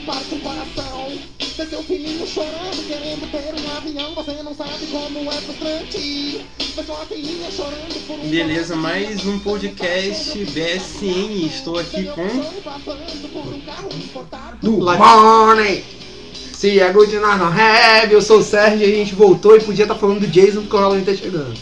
Parte 0.00 0.34
o 0.34 0.40
coração 0.40 1.18
Ver 1.38 1.66
seu 1.66 1.82
filhinho 1.84 2.26
chorando 2.26 2.86
Querendo 2.86 3.30
ter 3.30 3.54
um 3.54 3.76
avião 3.76 4.14
Você 4.14 4.42
não 4.42 4.54
sabe 4.54 4.86
como 4.90 5.32
é 5.32 5.36
frustrante 5.36 6.44
Ver 6.74 6.84
sua 6.84 7.06
filhinha 7.06 7.50
chorando 7.52 8.06
por 8.06 8.18
um 8.18 8.28
Beleza, 8.28 8.74
mais 8.74 9.24
um 9.24 9.38
podcast 9.38 10.36
BSN. 10.46 11.46
Estou 11.46 11.78
aqui 11.78 12.04
com. 12.04 12.26
Good 14.60 14.98
morning! 14.98 15.84
Se 16.52 16.80
é 16.80 16.92
good 16.92 17.14
night 17.14 17.38
no 17.38 17.46
have, 17.46 18.12
eu 18.12 18.20
sou 18.20 18.40
o 18.40 18.42
Sérgio 18.42 18.80
e 18.80 18.92
a 18.92 18.96
gente 18.96 19.14
voltou 19.14 19.56
e 19.56 19.60
podia 19.60 19.84
estar 19.84 19.94
falando 19.94 20.20
do 20.20 20.26
Jason 20.26 20.62
porque 20.62 20.76
o 20.76 20.80
Halloween 20.80 21.04
tá 21.04 21.14
chegando. 21.14 21.54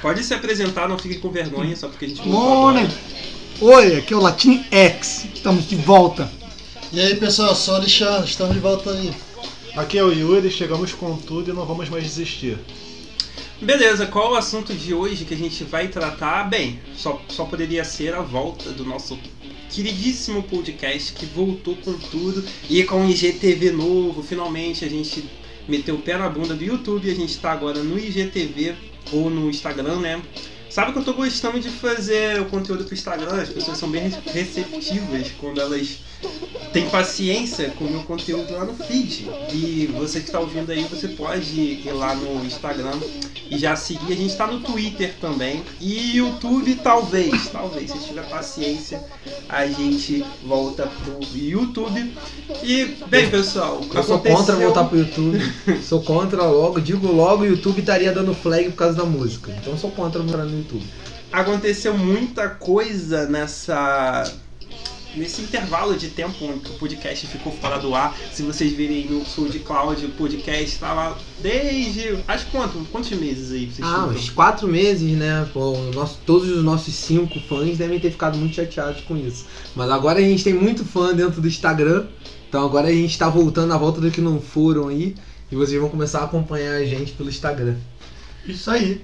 Pode 0.00 0.22
se 0.22 0.32
apresentar, 0.32 0.88
não 0.88 0.98
fique 0.98 1.18
com 1.18 1.30
vergonha, 1.30 1.74
só 1.74 1.88
porque 1.88 2.04
a 2.04 2.08
gente 2.08 2.26
Morning! 2.26 2.88
Oi, 3.60 3.96
aqui 3.96 4.14
é 4.14 4.16
o 4.16 4.20
Latin 4.20 4.64
X. 4.70 5.26
Estamos 5.34 5.68
de 5.68 5.76
volta. 5.76 6.39
E 6.92 7.00
aí 7.00 7.14
pessoal, 7.14 7.54
sou 7.54 7.74
o 7.74 7.76
Alexandre, 7.76 8.28
estamos 8.28 8.52
de 8.52 8.58
volta 8.58 8.90
aí. 8.90 9.12
Aqui 9.76 9.96
é 9.96 10.02
o 10.02 10.10
Yuri, 10.10 10.50
chegamos 10.50 10.92
com 10.92 11.16
tudo 11.16 11.48
e 11.48 11.54
não 11.54 11.64
vamos 11.64 11.88
mais 11.88 12.02
desistir. 12.02 12.58
Beleza, 13.60 14.08
qual 14.08 14.32
o 14.32 14.34
assunto 14.34 14.74
de 14.74 14.92
hoje 14.92 15.24
que 15.24 15.32
a 15.32 15.36
gente 15.36 15.62
vai 15.62 15.86
tratar? 15.86 16.50
Bem, 16.50 16.80
só, 16.96 17.22
só 17.28 17.44
poderia 17.44 17.84
ser 17.84 18.12
a 18.12 18.22
volta 18.22 18.70
do 18.70 18.84
nosso 18.84 19.16
queridíssimo 19.70 20.42
podcast 20.42 21.12
que 21.12 21.26
voltou 21.26 21.76
com 21.76 21.92
tudo 21.92 22.44
e 22.68 22.82
com 22.82 23.06
o 23.06 23.08
IGTV 23.08 23.70
novo. 23.70 24.20
Finalmente 24.24 24.84
a 24.84 24.88
gente 24.88 25.30
meteu 25.68 25.94
o 25.94 26.02
pé 26.02 26.18
na 26.18 26.28
bunda 26.28 26.54
do 26.54 26.64
YouTube 26.64 27.06
e 27.06 27.12
a 27.12 27.14
gente 27.14 27.38
tá 27.38 27.52
agora 27.52 27.84
no 27.84 27.96
IGTV 28.00 28.74
ou 29.12 29.30
no 29.30 29.48
Instagram, 29.48 30.00
né? 30.00 30.20
Sabe 30.68 30.92
que 30.92 30.98
eu 30.98 31.04
tô 31.04 31.12
gostando 31.14 31.60
de 31.60 31.68
fazer 31.68 32.40
o 32.40 32.46
conteúdo 32.46 32.84
pro 32.84 32.94
Instagram, 32.94 33.42
as 33.42 33.48
pessoas 33.48 33.78
são 33.78 33.88
bem 33.88 34.08
receptivas 34.32 35.30
quando 35.40 35.60
elas 35.60 35.98
têm 36.72 36.88
paciência 36.88 37.70
com 37.70 37.84
o 37.84 37.90
meu 37.90 38.02
conteúdo 38.02 38.52
lá 38.52 38.64
no 38.64 38.74
feed. 38.74 39.28
E 39.52 39.86
você 39.98 40.20
que 40.20 40.26
está 40.26 40.38
ouvindo 40.40 40.70
aí, 40.70 40.84
você 40.84 41.08
pode 41.08 41.50
ir 41.58 41.90
lá 41.92 42.14
no 42.14 42.44
Instagram 42.44 42.92
e 43.50 43.58
já 43.58 43.74
seguir. 43.76 44.12
A 44.12 44.16
gente 44.16 44.36
tá 44.36 44.46
no 44.46 44.60
Twitter 44.60 45.14
também. 45.20 45.62
E 45.80 46.16
YouTube, 46.16 46.74
talvez, 46.76 47.48
talvez, 47.48 47.90
se 47.90 47.98
tiver 47.98 48.28
paciência, 48.28 49.02
a 49.48 49.66
gente 49.66 50.24
volta 50.44 50.88
pro 51.04 51.18
YouTube. 51.36 52.14
E, 52.62 52.96
bem, 53.08 53.28
pessoal, 53.30 53.80
Eu 53.94 54.02
sou 54.02 54.14
aconteceu- 54.16 54.36
contra 54.38 54.56
voltar 54.56 54.84
pro 54.84 54.98
YouTube. 54.98 55.38
sou 55.82 56.02
contra 56.02 56.44
logo, 56.44 56.80
digo 56.80 57.10
logo, 57.10 57.42
o 57.42 57.46
YouTube 57.46 57.80
estaria 57.80 58.12
dando 58.12 58.34
flag 58.34 58.70
por 58.70 58.76
causa 58.76 58.96
da 58.98 59.04
música. 59.04 59.50
Então 59.60 59.72
eu 59.72 59.78
sou 59.78 59.90
contra 59.90 60.20
voltar 60.22 60.44
no 60.44 60.58
YouTube. 60.58 60.84
aconteceu 61.32 61.96
muita 61.96 62.48
coisa 62.48 63.26
nessa 63.28 64.24
nesse 65.16 65.42
intervalo 65.42 65.96
de 65.96 66.08
tempo 66.08 66.44
em 66.44 66.58
que 66.58 66.70
o 66.70 66.74
podcast 66.74 67.26
ficou 67.26 67.52
fora 67.52 67.78
do 67.78 67.94
ar. 67.94 68.16
Se 68.32 68.42
vocês 68.42 68.72
virem 68.72 69.06
no 69.06 69.24
SoundCloud, 69.24 70.04
o 70.06 70.10
podcast 70.10 70.78
tá 70.78 70.92
lá 70.92 71.18
desde. 71.42 72.18
Acho 72.28 72.46
quanto? 72.46 72.78
Quantos 72.90 73.10
meses 73.10 73.52
aí 73.52 73.66
vocês 73.66 73.86
Ah, 73.86 74.06
uns 74.06 74.30
quatro 74.30 74.66
meses, 74.68 75.16
né? 75.16 75.48
Pô, 75.52 75.76
nosso- 75.94 76.18
todos 76.24 76.48
os 76.48 76.62
nossos 76.64 76.94
cinco 76.94 77.38
fãs 77.40 77.76
devem 77.78 77.98
ter 78.00 78.10
ficado 78.10 78.36
muito 78.38 78.54
chateados 78.54 79.02
com 79.02 79.16
isso. 79.16 79.46
Mas 79.74 79.90
agora 79.90 80.18
a 80.18 80.22
gente 80.22 80.44
tem 80.44 80.54
muito 80.54 80.84
fã 80.84 81.14
dentro 81.14 81.40
do 81.40 81.48
Instagram. 81.48 82.06
Então 82.48 82.64
agora 82.64 82.88
a 82.88 82.92
gente 82.92 83.16
tá 83.18 83.28
voltando 83.28 83.72
à 83.72 83.76
volta 83.76 84.00
do 84.00 84.10
que 84.10 84.20
não 84.20 84.40
foram 84.40 84.88
aí. 84.88 85.14
E 85.52 85.56
vocês 85.56 85.80
vão 85.80 85.90
começar 85.90 86.20
a 86.20 86.24
acompanhar 86.24 86.74
a 86.76 86.84
gente 86.84 87.12
pelo 87.12 87.28
Instagram. 87.28 87.74
Isso 88.46 88.70
aí. 88.70 89.02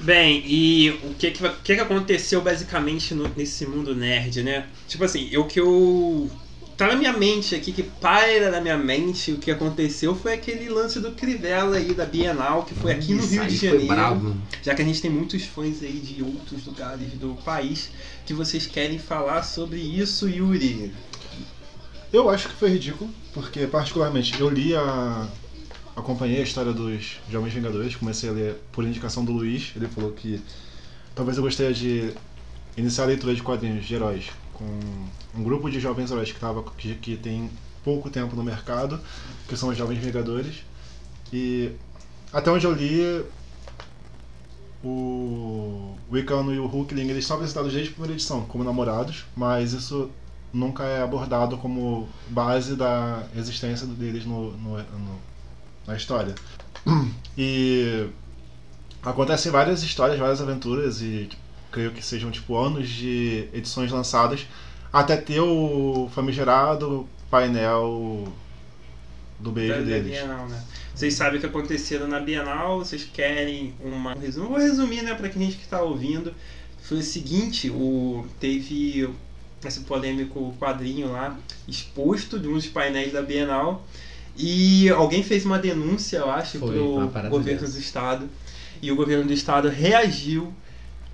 Bem, 0.00 0.42
e 0.46 0.90
o 1.02 1.14
que 1.14 1.30
que, 1.32 1.44
o 1.44 1.54
que, 1.56 1.74
que 1.74 1.80
aconteceu 1.80 2.40
basicamente 2.40 3.14
no- 3.14 3.28
nesse 3.36 3.66
mundo 3.66 3.94
nerd, 3.94 4.42
né? 4.42 4.66
Tipo 4.86 5.04
assim, 5.04 5.36
o 5.36 5.44
que 5.44 5.58
eu. 5.60 6.30
Tá 6.76 6.86
na 6.86 6.94
minha 6.94 7.12
mente 7.12 7.56
aqui, 7.56 7.72
que 7.72 7.82
paira 7.82 8.52
na 8.52 8.60
minha 8.60 8.78
mente, 8.78 9.32
o 9.32 9.38
que 9.38 9.50
aconteceu 9.50 10.14
foi 10.14 10.34
aquele 10.34 10.68
lance 10.68 11.00
do 11.00 11.10
Crivella 11.10 11.76
aí, 11.76 11.92
da 11.92 12.06
Bienal, 12.06 12.62
que 12.62 12.72
foi 12.72 12.92
aqui 12.92 13.12
no 13.14 13.24
Isso 13.24 13.32
Rio 13.32 13.46
de 13.48 13.56
Janeiro. 13.56 13.86
Já 14.62 14.74
que 14.76 14.82
a 14.82 14.84
gente 14.84 15.02
tem 15.02 15.10
muitos 15.10 15.42
fãs 15.42 15.82
aí 15.82 15.94
de 15.98 16.22
outros 16.22 16.64
lugares 16.64 17.08
do 17.14 17.34
país, 17.44 17.90
que 18.24 18.32
vocês 18.32 18.64
querem 18.66 18.96
falar 18.96 19.42
sobre 19.42 19.80
isso, 19.80 20.28
Yuri. 20.28 20.92
Eu 22.12 22.30
acho 22.30 22.48
que 22.48 22.54
foi 22.54 22.70
ridículo, 22.70 23.10
porque 23.34 23.66
particularmente 23.66 24.38
eu 24.40 24.48
li 24.48 24.72
a. 24.76 25.26
acompanhei 25.98 26.40
a 26.40 26.42
história 26.42 26.72
dos 26.72 27.18
Jovens 27.30 27.52
Vingadores, 27.52 27.96
comecei 27.96 28.28
a 28.28 28.32
ler 28.32 28.54
por 28.72 28.84
indicação 28.84 29.24
do 29.24 29.32
Luiz, 29.32 29.72
ele 29.76 29.88
falou 29.88 30.12
que 30.12 30.40
talvez 31.14 31.36
eu 31.36 31.42
gostaria 31.42 31.72
de 31.74 32.12
iniciar 32.76 33.04
a 33.04 33.06
leitura 33.08 33.34
de 33.34 33.42
quadrinhos 33.42 33.84
de 33.86 33.94
heróis 33.94 34.30
com 34.52 34.64
um 35.36 35.42
grupo 35.42 35.70
de 35.70 35.78
jovens 35.80 36.10
heróis 36.10 36.32
que, 36.32 36.38
tava, 36.40 36.62
que, 36.76 36.94
que 36.96 37.16
tem 37.16 37.50
pouco 37.84 38.10
tempo 38.10 38.34
no 38.36 38.42
mercado, 38.42 39.00
que 39.48 39.56
são 39.56 39.68
os 39.68 39.76
Jovens 39.78 39.98
Vingadores. 39.98 40.56
E 41.32 41.70
até 42.32 42.50
onde 42.50 42.66
eu 42.66 42.72
li, 42.72 43.24
o 44.82 45.94
Wiccan 46.10 46.44
e 46.54 46.58
o 46.58 46.66
Hulkling 46.66 47.08
eles 47.08 47.26
são 47.26 47.36
apresentados 47.36 47.72
desde 47.72 47.90
a 47.90 47.92
primeira 47.92 48.14
edição 48.14 48.42
como 48.42 48.62
namorados, 48.64 49.24
mas 49.36 49.72
isso 49.72 50.10
nunca 50.52 50.84
é 50.84 51.02
abordado 51.02 51.56
como 51.58 52.08
base 52.28 52.74
da 52.74 53.24
existência 53.36 53.86
deles 53.86 54.24
no, 54.24 54.52
no- 54.56 54.76
no- 54.78 55.28
na 55.88 55.96
história. 55.96 56.34
E 57.36 58.06
acontecem 59.02 59.50
várias 59.50 59.82
histórias, 59.82 60.18
várias 60.18 60.40
aventuras 60.40 61.00
e 61.00 61.28
creio 61.72 61.92
que 61.92 62.04
sejam 62.04 62.30
tipo 62.30 62.56
anos 62.56 62.88
de 62.88 63.48
edições 63.52 63.90
lançadas 63.90 64.46
até 64.92 65.16
ter 65.16 65.40
o 65.40 66.08
famigerado 66.14 67.08
painel 67.30 68.30
do 69.38 69.50
beijo 69.50 69.72
Da- 69.74 69.78
da 69.80 69.84
deles. 69.84 70.10
Bienal, 70.18 70.46
né? 70.48 70.62
Vocês 70.94 71.14
sabem 71.14 71.38
o 71.38 71.40
que 71.40 71.46
aconteceu 71.46 72.06
na 72.08 72.18
Bienal, 72.20 72.78
vocês 72.78 73.04
querem 73.04 73.72
uma 73.80 74.14
um 74.14 74.18
resumo? 74.18 74.48
Vou 74.48 74.58
resumir, 74.58 75.02
né, 75.02 75.14
pra 75.14 75.28
quem 75.28 75.42
gente 75.42 75.56
que 75.56 75.68
tá 75.68 75.80
ouvindo. 75.80 76.34
Foi 76.82 76.98
o 76.98 77.02
seguinte, 77.02 77.70
o 77.70 78.26
teve 78.40 79.08
esse 79.64 79.80
polêmico 79.80 80.54
quadrinho 80.58 81.12
lá 81.12 81.36
exposto 81.66 82.38
de 82.38 82.48
um 82.48 82.54
dos 82.54 82.66
painéis 82.66 83.12
da 83.12 83.22
Bienal 83.22 83.86
e 84.38 84.88
alguém 84.90 85.24
fez 85.24 85.44
uma 85.44 85.58
denúncia, 85.58 86.18
eu 86.18 86.30
acho, 86.30 86.60
Foi, 86.60 86.70
pro 86.70 86.94
uma 86.94 87.08
parada 87.08 87.28
governo 87.28 87.60
dessa. 87.60 87.72
do 87.72 87.78
estado. 87.80 88.28
E 88.80 88.92
o 88.92 88.96
governo 88.96 89.24
do 89.24 89.32
estado 89.32 89.68
reagiu 89.68 90.52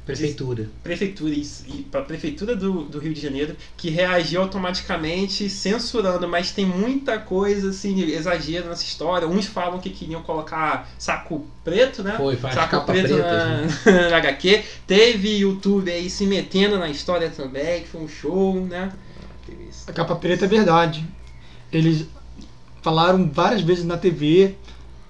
Prefeitura. 0.05 0.69
prefeitura 0.83 1.35
isso, 1.35 1.65
e 1.67 1.83
para 1.83 2.01
a 2.01 2.05
prefeitura 2.05 2.55
do, 2.55 2.85
do 2.85 2.99
Rio 2.99 3.15
de 3.15 3.21
Janeiro 3.23 3.57
que 3.75 3.89
reagiu 3.89 4.43
automaticamente 4.43 5.49
censurando, 5.49 6.29
mas 6.29 6.53
tem 6.53 6.67
muita 6.67 7.19
coisa 7.19 7.71
assim, 7.71 8.03
exagero 8.03 8.69
nessa 8.69 8.85
história. 8.85 9.27
Uns 9.27 9.47
falam 9.47 9.79
que 9.79 9.89
queriam 9.89 10.23
colocar 10.23 10.91
saco 10.99 11.47
preto, 11.65 12.03
né? 12.03 12.17
Foi, 12.19 12.37
faz 12.37 12.55
saco 12.55 12.73
capa 12.73 12.93
preto 12.93 13.15
preta, 13.15 13.67
na, 13.87 14.11
na 14.11 14.17
HQ. 14.19 14.63
Teve 14.87 15.39
YouTube 15.39 15.91
aí 15.91 16.11
se 16.11 16.27
metendo 16.27 16.79
na 16.79 16.91
história 16.91 17.31
também, 17.31 17.81
que 17.81 17.89
foi 17.89 18.03
um 18.03 18.09
show, 18.09 18.61
né? 18.67 18.93
A 19.87 19.93
capa 19.95 20.17
preta 20.17 20.45
é 20.45 20.49
verdade. 20.49 21.03
Eles 21.73 22.07
falaram 22.85 23.29
várias 23.33 23.63
vezes 23.63 23.85
na 23.85 23.97
TV, 23.97 24.55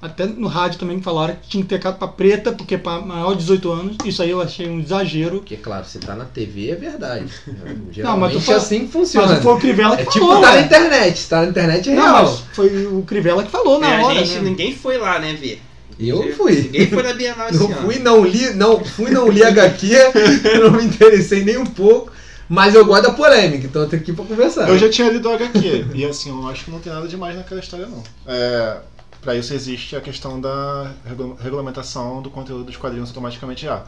até 0.00 0.24
no 0.26 0.46
rádio 0.48 0.78
também 0.78 1.00
falaram 1.02 1.34
que 1.42 1.48
tinha 1.48 1.62
que 1.62 1.68
ter 1.68 1.80
capa 1.80 2.06
preta, 2.06 2.52
porque 2.52 2.76
é 2.76 2.78
para 2.78 3.00
maior 3.00 3.32
de 3.32 3.38
18 3.40 3.72
anos. 3.72 3.96
Isso 4.04 4.22
aí 4.22 4.30
eu 4.30 4.40
achei 4.40 4.68
um 4.68 4.78
exagero. 4.80 5.38
Porque, 5.38 5.56
claro, 5.56 5.84
se 5.86 5.98
tá 5.98 6.14
na 6.14 6.24
TV 6.24 6.70
é 6.70 6.74
verdade. 6.76 7.26
Não, 7.48 7.92
Geralmente 7.92 8.20
mas 8.20 8.32
tu 8.34 8.40
fala- 8.46 8.58
assim 8.58 8.80
que 8.86 8.92
funciona. 8.92 9.26
Mas 9.28 9.42
foi 9.42 9.52
o 9.54 9.58
Crivella 9.58 9.96
que 9.96 10.02
É 10.02 10.06
tipo 10.06 10.26
falou. 10.26 10.40
tá 10.42 10.48
na 10.50 10.54
né? 10.56 10.62
internet. 10.62 11.18
Se 11.18 11.28
tá 11.28 11.42
na 11.42 11.48
internet 11.48 11.90
é 11.90 11.94
Não, 11.94 12.02
real. 12.02 12.22
mas 12.24 12.40
foi 12.54 12.86
o 12.86 13.02
Crivella 13.02 13.42
que 13.42 13.50
falou 13.50 13.80
na 13.80 13.90
É, 13.92 13.96
a 14.00 14.06
hora, 14.06 14.14
gente, 14.24 14.34
né? 14.36 14.40
ninguém 14.50 14.74
foi 14.76 14.98
lá, 14.98 15.18
né, 15.18 15.32
ver? 15.34 15.60
Eu 15.98 16.34
fui. 16.36 16.54
Ninguém 16.62 16.88
foi 16.88 17.02
na 17.02 17.12
Bienal 17.12 17.48
esse 17.50 17.58
Não 17.58 17.66
ano. 17.66 17.76
fui, 17.82 17.98
não 18.00 18.24
li, 18.24 18.50
não 18.54 18.84
fui, 18.84 19.10
não 19.10 19.28
li 19.28 19.42
HQ, 19.44 19.88
não 20.60 20.72
me 20.72 20.84
interessei 20.84 21.44
nem 21.44 21.56
um 21.56 21.64
pouco, 21.66 22.10
mas 22.54 22.74
eu 22.74 22.84
gosto 22.86 23.02
da 23.02 23.10
polêmica, 23.12 23.66
então 23.66 23.82
eu 23.82 23.88
tô 23.88 23.96
aqui 23.96 24.12
pra 24.12 24.24
conversar. 24.24 24.68
Eu 24.68 24.78
já 24.78 24.88
tinha 24.88 25.10
lido 25.10 25.28
o 25.28 25.32
HQ, 25.34 25.86
e 25.94 26.04
assim, 26.04 26.30
eu 26.30 26.48
acho 26.48 26.64
que 26.64 26.70
não 26.70 26.78
tem 26.80 26.92
nada 26.92 27.06
demais 27.08 27.36
naquela 27.36 27.60
história, 27.60 27.86
não. 27.86 28.02
É, 28.26 28.76
para 29.20 29.34
isso 29.34 29.52
existe 29.52 29.96
a 29.96 30.00
questão 30.00 30.40
da 30.40 30.90
regula- 31.04 31.36
regulamentação 31.40 32.22
do 32.22 32.30
conteúdo 32.30 32.64
dos 32.64 32.76
quadrinhos 32.76 33.08
automaticamente 33.10 33.64
já, 33.64 33.82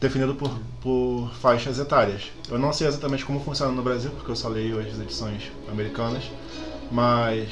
definido 0.00 0.34
por, 0.34 0.50
por 0.80 1.30
faixas 1.40 1.78
etárias. 1.78 2.22
Eu 2.50 2.58
não 2.58 2.72
sei 2.72 2.86
exatamente 2.86 3.24
como 3.24 3.40
funciona 3.40 3.72
no 3.72 3.82
Brasil, 3.82 4.10
porque 4.10 4.30
eu 4.30 4.36
só 4.36 4.48
leio 4.48 4.80
as 4.80 4.98
edições 4.98 5.42
americanas, 5.70 6.24
mas 6.90 7.48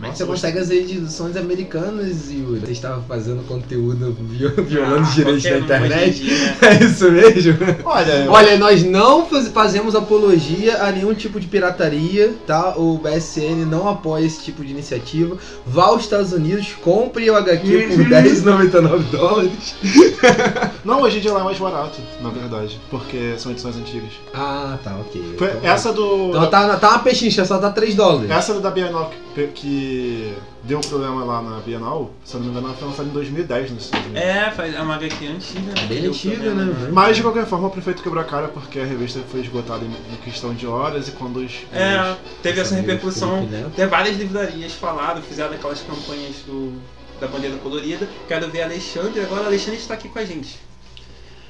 Mas 0.00 0.16
você 0.16 0.24
consegue 0.24 0.58
as 0.58 0.70
edições 0.70 1.36
americanas, 1.36 2.30
Yuri. 2.30 2.60
Você 2.60 2.72
estava 2.72 3.02
fazendo 3.02 3.44
conteúdo 3.48 4.16
viol- 4.20 4.52
violando 4.64 5.02
os 5.02 5.08
Ah, 5.10 5.14
direitos 5.14 5.42
da 5.42 5.58
internet. 5.58 6.22
dia, 6.22 6.36
né? 6.36 6.56
É 6.80 6.84
isso 6.84 7.10
mesmo? 7.10 7.56
Olha, 7.84 8.12
eu- 8.12 8.30
Olha, 8.38 8.56
nós 8.58 8.84
não 8.84 9.26
faz- 9.26 9.48
fazemos 9.48 9.96
apologia 9.96 10.82
a 10.84 10.92
nenhum 10.92 11.12
tipo 11.14 11.40
de 11.40 11.48
pirataria, 11.48 12.32
tá? 12.46 12.74
O 12.76 12.96
BSN 12.98 13.64
não 13.66 13.88
apoia 13.88 14.24
esse 14.24 14.40
tipo 14.42 14.64
de 14.64 14.70
iniciativa. 14.70 15.36
Vá 15.66 15.86
aos 15.86 16.02
Estados 16.02 16.32
Unidos, 16.32 16.68
compre 16.80 17.28
o 17.30 17.34
HQ 17.36 17.88
por 17.88 17.98
Uhum. 18.00 18.08
10,99 18.08 19.02
dólares. 19.10 19.74
não, 20.84 21.02
hoje 21.02 21.18
em 21.18 21.20
dia 21.20 21.32
lá 21.32 21.40
é 21.40 21.44
mais 21.44 21.58
barato, 21.58 21.98
na 22.20 22.30
verdade, 22.30 22.80
porque 22.90 23.34
são 23.36 23.50
edições 23.50 23.76
antigas. 23.76 24.10
Ah, 24.32 24.78
tá, 24.84 24.94
ok. 25.00 25.34
Foi 25.36 25.48
Então, 25.48 25.70
essa 25.70 25.92
do. 25.92 26.28
então 26.30 26.46
tá, 26.50 26.76
tá 26.76 26.88
uma 26.90 26.98
pechincha, 27.00 27.44
só 27.44 27.58
tá 27.58 27.70
3 27.70 27.94
dólares. 27.96 28.30
Essa 28.30 28.60
da 28.60 28.70
Bienal 28.70 29.10
que, 29.34 29.38
que 29.88 30.34
deu 30.64 30.78
um 30.78 30.82
problema 30.82 31.24
lá 31.24 31.40
na 31.40 31.60
Bienal, 31.60 32.10
se 32.24 32.34
eu 32.34 32.40
não 32.40 32.46
me 32.46 32.52
engano, 32.52 32.68
ela 32.68 32.76
foi 32.76 32.88
lançada 32.88 33.08
em 33.08 33.12
2010 33.12 33.70
nos 33.70 33.84
Estados 33.84 34.06
Unidos. 34.06 34.22
É, 34.22 34.50
faz- 34.50 34.74
é 34.74 34.80
uma 34.82 34.94
HQ 34.96 35.26
antiga, 35.26 35.60
né? 35.60 35.74
É 35.82 35.86
bem 35.86 36.06
antiga, 36.06 36.36
problema, 36.36 36.64
né? 36.64 36.90
Mas 36.92 37.16
de 37.16 37.22
qualquer 37.22 37.46
forma, 37.46 37.68
o 37.68 37.70
prefeito 37.70 38.02
quebrou 38.02 38.22
a 38.22 38.26
cara 38.26 38.48
porque 38.48 38.78
a 38.78 38.84
revista 38.84 39.20
foi 39.30 39.40
esgotada 39.40 39.84
em, 39.84 39.88
em 39.88 40.16
questão 40.24 40.52
de 40.52 40.66
horas 40.66 41.08
e 41.08 41.12
quando 41.12 41.38
os. 41.38 41.52
É, 41.72 42.16
teve 42.42 42.60
essa 42.60 42.74
repercussão. 42.74 43.46
Felipe. 43.48 43.66
Até 43.68 43.86
várias 43.86 44.16
livrarias 44.16 44.72
falaram, 44.74 45.22
fizeram 45.22 45.54
aquelas 45.54 45.80
campanhas 45.80 46.36
do, 46.46 46.74
da 47.20 47.26
bandeira 47.26 47.56
colorida. 47.56 48.06
Quero 48.26 48.48
ver 48.50 48.62
Alexandre, 48.62 49.20
agora 49.22 49.46
Alexandre 49.46 49.80
está 49.80 49.94
aqui 49.94 50.08
com 50.08 50.18
a 50.18 50.24
gente. 50.24 50.58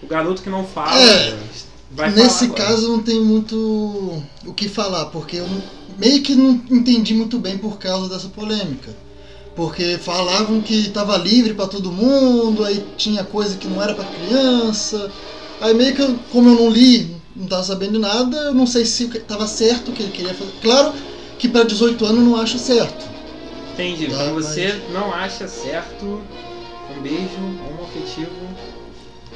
O 0.00 0.06
garoto 0.06 0.43
que 0.43 0.49
não 0.49 0.64
fala 0.64 0.94
É, 0.96 1.37
vai 1.90 2.11
Nesse 2.11 2.46
falar. 2.46 2.61
agora. 2.61 2.64
caso 2.67 2.88
não 2.88 3.00
tem 3.02 3.20
muito 3.20 4.23
o 4.46 4.52
que 4.52 4.69
falar, 4.69 5.06
porque 5.06 5.37
eu 5.37 5.46
não- 5.49 5.62
meio 5.99 6.23
que 6.23 6.35
não 6.35 6.50
entendi 6.70 7.14
muito 7.14 7.38
bem 7.38 7.58
por 7.58 7.79
causa 7.79 8.08
dessa 8.08 8.29
polêmica. 8.29 8.94
Porque 9.56 9.99
falavam 9.99 10.61
que 10.61 10.75
estava 10.87 11.17
livre 11.17 11.52
para 11.55 11.67
todo 11.67 11.90
mundo, 11.90 12.64
aí 12.64 12.85
tinha 12.96 13.25
coisa 13.25 13.56
que 13.56 13.67
não 13.67 13.82
era 13.82 13.93
para 13.94 14.05
criança. 14.05 15.11
Aí 15.61 15.75
meio 15.75 15.94
que, 15.94 16.00
eu- 16.02 16.17
como 16.31 16.49
eu 16.50 16.55
não 16.55 16.70
li, 16.70 17.17
não 17.35 17.46
tava 17.49 17.64
sabendo 17.64 17.93
de 17.94 17.99
nada, 17.99 18.37
eu 18.37 18.55
não 18.55 18.67
sei 18.67 18.85
se 18.85 19.05
estava 19.05 19.46
certo 19.49 19.90
o 19.90 19.93
que 19.93 20.02
ele 20.02 20.12
queria 20.12 20.35
fazer. 20.35 20.52
Claro 20.62 20.93
que 21.38 21.49
para 21.49 21.64
18 21.64 22.05
anos 22.06 22.19
eu 22.20 22.25
não 22.26 22.37
acho 22.37 22.56
certo. 22.58 23.05
Entendi. 23.75 24.06
Tá, 24.06 24.12
Então 24.25 24.35
você 24.35 24.81
não 24.93 25.12
acha 25.12 25.49
certo 25.49 26.05
um 26.05 27.02
beijo 27.02 27.37
homoafetivo. 27.69 28.31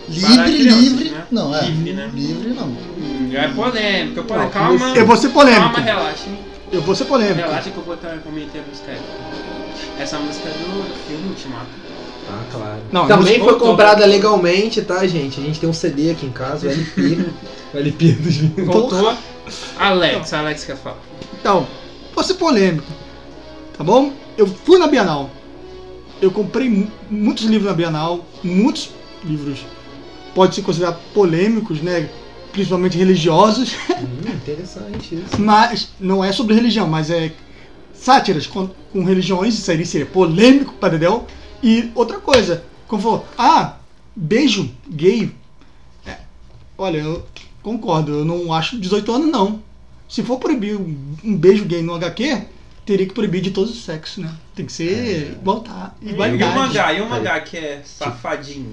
Livre, 0.08 0.56
crianças, 0.58 0.82
livre. 0.82 1.10
né? 1.10 1.24
Não, 1.30 1.54
é. 1.56 1.64
Livre, 1.66 1.92
né? 1.92 2.10
Livre 2.14 2.48
não. 2.50 2.66
Hum, 2.66 3.30
é 3.32 3.48
polêmica, 3.48 4.22
polêmica. 4.22 4.58
Não, 4.60 4.66
Calma. 4.78 4.96
Eu 4.96 5.06
vou 5.06 5.16
ser 5.16 5.28
polêmico. 5.28 5.62
Calma, 5.72 5.78
relaxa. 5.80 6.28
Eu 6.72 6.80
vou 6.82 6.94
ser 6.94 7.04
polêmico. 7.04 7.36
Relaxa 7.40 7.70
que 7.70 7.76
eu 7.76 7.82
vou 7.84 7.94
estar 7.94 8.16
comentando 8.18 8.62
a 8.64 8.68
música. 8.68 8.92
Essa 9.98 10.18
música 10.18 10.48
é 10.48 10.52
do 10.52 10.84
filme 11.06 11.28
Ultimato. 11.28 11.66
Ah, 12.30 12.42
claro. 12.50 12.80
Não, 12.92 13.06
Também 13.06 13.38
foi 13.40 13.58
comprada 13.58 14.04
legalmente, 14.06 14.80
tá, 14.82 15.06
gente? 15.06 15.40
A 15.40 15.42
gente 15.42 15.60
tem 15.60 15.68
um 15.68 15.72
CD 15.72 16.10
aqui 16.10 16.26
em 16.26 16.30
casa, 16.32 16.66
o 16.66 16.70
LP. 16.70 17.00
o 17.74 17.78
LP 17.78 18.12
dos 18.12 18.36
Voltou. 18.66 19.14
Alex, 19.78 20.32
Alex 20.32 20.64
quer 20.64 20.76
falar. 20.76 20.98
Então, 21.40 21.66
vou 22.14 22.24
ser 22.24 22.34
polêmico. 22.34 22.86
Tá 23.76 23.84
bom? 23.84 24.12
Eu 24.36 24.46
fui 24.46 24.78
na 24.78 24.86
Bienal. 24.86 25.30
Eu 26.20 26.30
comprei 26.30 26.68
mu- 26.70 26.90
muitos 27.10 27.44
livros 27.44 27.68
na 27.68 27.76
Bienal, 27.76 28.24
muitos 28.42 28.90
livros 29.24 29.58
pode 30.34 30.54
se 30.54 30.62
considerar 30.62 30.92
polêmicos, 31.14 31.80
né? 31.80 32.08
Principalmente 32.52 32.98
religiosos, 32.98 33.74
Hum, 33.90 34.34
interessante 34.34 35.14
isso. 35.14 35.36
mas 35.40 35.90
não 35.98 36.22
é 36.22 36.32
sobre 36.32 36.54
religião, 36.54 36.86
mas 36.86 37.10
é 37.10 37.32
sátiras 37.94 38.46
com, 38.46 38.68
com 38.92 39.04
religiões, 39.04 39.54
isso 39.54 39.70
aí 39.70 39.86
seria 39.86 40.06
polêmico 40.06 40.74
para 40.74 40.90
Dedéu. 40.90 41.26
E 41.62 41.90
outra 41.94 42.18
coisa, 42.18 42.64
como 42.88 43.00
falou, 43.00 43.26
ah, 43.38 43.76
beijo 44.14 44.70
gay. 44.88 45.32
É, 46.04 46.18
olha, 46.76 46.98
eu 46.98 47.24
concordo, 47.62 48.12
eu 48.12 48.24
não 48.24 48.52
acho 48.52 48.78
18 48.78 49.12
anos 49.12 49.28
não. 49.30 49.62
Se 50.08 50.22
for 50.22 50.38
proibir 50.38 50.76
um, 50.76 51.16
um 51.24 51.36
beijo 51.36 51.64
gay 51.64 51.82
no 51.82 51.94
HQ, 51.94 52.42
teria 52.84 53.06
que 53.06 53.14
proibir 53.14 53.40
de 53.40 53.52
todos 53.52 53.70
os 53.70 53.84
sexos, 53.84 54.24
né? 54.24 54.34
Tem 54.54 54.66
que 54.66 54.72
ser 54.72 55.32
igualdade. 55.32 55.92
E 56.02 56.12
o 56.12 56.18
mangá? 56.18 56.92
E 56.92 57.00
o 57.00 57.08
mangá 57.08 57.40
que 57.40 57.56
é 57.56 57.82
safadinho? 57.84 58.72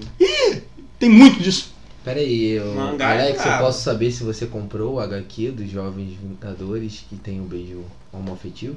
Tem 1.00 1.10
muito 1.10 1.42
disso. 1.42 1.74
Pera 2.04 2.20
aí, 2.20 2.52
eu... 2.52 2.74
Mangá 2.76 3.14
é 3.14 3.22
Alex, 3.22 3.46
eu 3.46 3.58
posso 3.58 3.84
saber 3.84 4.12
se 4.12 4.24
você 4.24 4.46
comprou 4.46 4.96
o 4.96 5.00
HQ 5.00 5.52
dos 5.52 5.70
Jovens 5.70 6.18
Vingadores 6.22 7.04
que 7.10 7.16
tem 7.16 7.40
o 7.40 7.44
beijo 7.44 7.84
homoafetivo? 8.12 8.76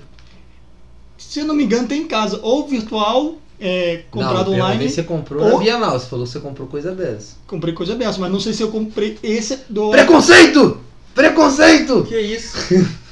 Se 1.19 1.41
eu 1.41 1.45
não 1.45 1.55
me 1.55 1.65
engano, 1.65 1.87
tem 1.87 2.03
em 2.03 2.07
casa. 2.07 2.41
Ou 2.43 2.67
virtual, 2.67 3.37
é, 3.61 4.03
comprado 4.11 4.51
não, 4.51 4.59
online. 4.59 4.89
você 4.89 5.03
comprou 5.03 5.43
ou- 5.43 5.53
na 5.53 5.59
Bienal. 5.59 5.99
Você 5.99 6.07
falou 6.07 6.25
que 6.27 6.33
você 6.33 6.41
comprou 6.41 6.67
coisa 6.67 6.93
dessa. 6.95 7.37
Comprei 7.47 7.73
coisa 7.73 7.95
dessa, 7.95 8.19
mas 8.19 8.31
não 8.31 8.41
sei 8.41 8.53
se 8.53 8.63
eu 8.63 8.71
comprei 8.71 9.19
esse 9.23 9.61
do. 9.69 9.91
Preconceito! 9.91 10.81
Preconceito! 11.15 12.05
Que 12.05 12.19
isso? 12.19 12.57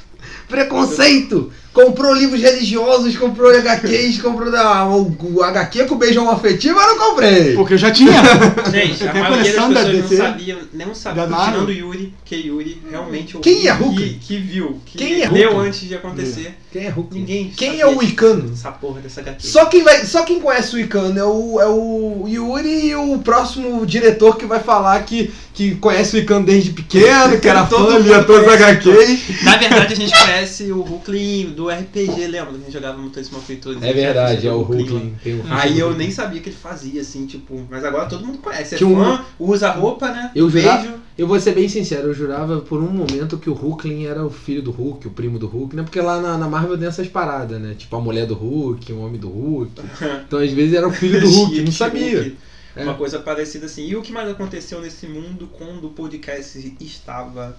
Preconceito! 0.47 1.51
Comprou 1.73 2.13
livros 2.13 2.41
religiosos, 2.41 3.15
comprou 3.15 3.49
HQs, 3.49 4.21
comprou 4.21 4.51
da, 4.51 4.85
o, 4.89 5.15
o 5.21 5.41
HQ 5.41 5.85
com 5.85 5.95
beijo 5.97 6.19
homoafetivo, 6.21 6.77
eu 6.77 6.87
não 6.87 6.97
comprei! 6.97 7.55
Porque 7.55 7.75
eu 7.75 7.77
já 7.77 7.91
tinha. 7.91 8.11
Gente, 8.71 9.07
a 9.07 9.13
maioria 9.13 9.53
das 9.53 9.53
pessoas 9.53 9.73
não 9.73 9.83
DC, 10.01 10.17
sabiam, 10.17 10.59
não 10.73 10.93
Marvel. 11.29 11.61
tirando 11.65 11.69
o 11.69 11.71
Yuri, 11.71 12.13
que 12.25 12.35
Yuri 12.35 12.81
realmente 12.89 13.37
Quem 13.37 13.67
é 13.67 13.71
Hulk? 13.71 13.95
que, 13.95 14.09
que 14.15 14.37
viu, 14.37 14.81
que 14.85 14.97
Quem 14.97 15.21
é 15.23 15.29
leu 15.29 15.53
Hulk? 15.53 15.67
antes 15.67 15.81
de 15.87 15.95
acontecer. 15.95 16.57
Quem 16.73 16.85
é 16.85 16.89
Hulk? 16.89 17.15
Ninguém 17.17 17.53
Quem 17.55 17.69
sabia 17.69 17.83
é 17.83 17.87
o 17.87 18.03
Icano? 18.03 18.51
Essa 18.53 18.71
porra 18.71 18.99
dessa 18.99 19.21
HQ. 19.21 19.47
Só 19.47 19.65
quem, 19.65 19.83
vai, 19.83 20.05
só 20.05 20.23
quem 20.23 20.41
conhece 20.41 20.75
o 20.75 20.79
Icano 20.79 21.17
é 21.17 21.25
o, 21.25 21.61
é 21.61 21.67
o 21.67 22.25
Yuri 22.27 22.87
e 22.87 22.95
o 22.95 23.17
próximo 23.19 23.85
diretor 23.85 24.37
que 24.37 24.45
vai 24.45 24.59
falar 24.59 25.01
que, 25.03 25.33
que 25.53 25.75
conhece 25.75 26.17
o 26.17 26.19
Icano 26.19 26.45
desde 26.45 26.71
pequeno, 26.71 27.39
que 27.39 27.47
era 27.47 27.63
Todo 27.71 27.91
fã, 27.91 27.97
lia 27.99 28.19
os 28.19 28.25
conhece 28.25 28.61
HQs. 28.61 29.43
Na 29.43 29.55
verdade, 29.57 29.93
a 29.93 29.95
gente 29.95 30.17
conhece 30.17 30.71
o 30.71 30.81
Hulkling 30.81 31.53
do 31.55 31.60
RPG, 31.69 32.27
lembra? 32.27 32.51
A 32.53 32.57
gente 32.57 32.71
jogava 32.71 32.97
Mutantes 32.97 33.29
Malfeitores. 33.29 33.81
É 33.81 33.93
verdade, 33.93 34.47
é 34.47 34.51
o 34.53 34.61
Hulkling. 34.61 35.15
O 35.25 35.53
Aí 35.53 35.77
eu 35.79 35.95
nem 35.95 36.09
sabia 36.11 36.39
que 36.41 36.49
ele 36.49 36.55
fazia, 36.55 37.01
assim, 37.01 37.25
tipo... 37.25 37.65
Mas 37.69 37.83
agora 37.85 38.07
todo 38.07 38.25
mundo 38.25 38.37
conhece. 38.39 38.75
É 38.81 38.85
um- 38.85 38.95
fã, 38.95 39.25
usa 39.39 39.71
roupa, 39.71 40.09
né? 40.11 40.31
Eu 40.35 40.49
jurava- 40.49 40.99
Eu 41.17 41.27
vou 41.27 41.39
ser 41.39 41.53
bem 41.53 41.67
sincero, 41.69 42.07
eu 42.07 42.13
jurava 42.13 42.61
por 42.61 42.81
um 42.81 42.89
momento 42.89 43.37
que 43.37 43.49
o 43.49 43.53
Hulkling 43.53 44.05
era 44.07 44.25
o 44.25 44.29
filho 44.29 44.61
do 44.63 44.71
Hulk, 44.71 45.07
o 45.07 45.11
primo 45.11 45.37
do 45.37 45.45
Hulk, 45.47 45.75
né? 45.75 45.83
Porque 45.83 46.01
lá 46.01 46.19
na, 46.19 46.37
na 46.37 46.47
Marvel 46.47 46.77
tem 46.77 46.87
essas 46.87 47.07
paradas, 47.07 47.61
né? 47.61 47.75
Tipo 47.77 47.95
a 47.97 48.01
mulher 48.01 48.25
do 48.25 48.33
Hulk, 48.33 48.91
o 48.93 49.01
homem 49.01 49.19
do 49.19 49.29
Hulk. 49.29 49.71
Então 50.25 50.39
às 50.39 50.51
vezes 50.51 50.73
era 50.73 50.87
o 50.87 50.91
filho 50.91 51.19
do 51.21 51.29
Hulk, 51.29 51.61
não 51.61 51.71
sabia. 51.71 52.33
É. 52.75 52.83
Uma 52.83 52.93
coisa 52.95 53.19
parecida 53.19 53.65
assim. 53.65 53.85
E 53.85 53.95
o 53.97 54.01
que 54.01 54.13
mais 54.13 54.29
aconteceu 54.29 54.79
nesse 54.81 55.05
mundo 55.05 55.49
quando 55.51 55.87
o 55.87 55.89
podcast 55.89 56.73
estava 56.79 57.55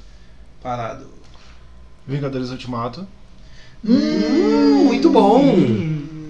parado? 0.63 1.07
Vingadores 2.09 2.51
Ultimato. 2.51 3.07
Hum, 3.85 4.85
muito 4.85 5.11
bom! 5.11 5.43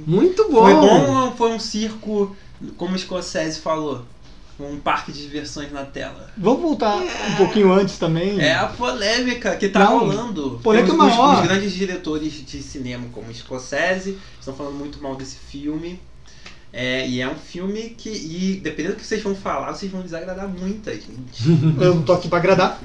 Muito 0.06 0.49
bom! 0.50 0.62
Foi 0.64 0.75
bom 0.75 1.26
ou 1.26 1.32
foi 1.37 1.52
um 1.52 1.58
circo, 1.58 2.34
como 2.76 2.94
o 2.94 2.99
Scorsese 2.99 3.60
falou? 3.60 4.02
Um 4.60 4.78
parque 4.78 5.10
de 5.10 5.20
diversões 5.22 5.72
na 5.72 5.84
tela. 5.84 6.31
Vamos 6.37 6.60
voltar 6.62 6.96
um 6.96 7.37
pouquinho 7.37 7.72
antes 7.72 7.99
também. 7.99 8.38
É 8.40 8.54
a 8.54 8.66
polêmica 8.66 9.56
que 9.56 9.69
tá 9.69 9.81
Não, 9.81 9.99
rolando. 10.00 10.60
polêmica 10.62 10.93
os, 10.94 11.00
os- 11.00 11.06
maior. 11.16 11.34
os 11.43 11.49
grandes 11.49 11.72
diretores 11.72 12.32
de 12.46 12.62
cinema, 12.62 13.06
como 13.12 13.32
Scorsese, 13.34 14.19
estão 14.38 14.54
falando 14.54 14.75
muito 14.76 15.02
mal 15.02 15.16
desse 15.16 15.37
filme. 15.37 15.99
É, 16.73 17.06
e 17.09 17.21
é 17.21 17.28
um 17.28 17.35
filme 17.35 17.90
que, 17.99 18.09
e 18.09 18.61
dependendo 18.62 18.94
do 18.94 19.00
que 19.00 19.06
vocês 19.06 19.23
vão 19.23 19.35
falar, 19.35 19.75
vocês 19.75 19.90
vão 19.90 20.00
desagradar 20.02 20.49
muita 20.49 20.92
gente. 20.94 21.42
Eu 21.80 21.97
não 21.97 22.02
tô 22.02 22.12
aqui 22.12 22.28
pra 22.28 22.38
agradar. 22.38 22.80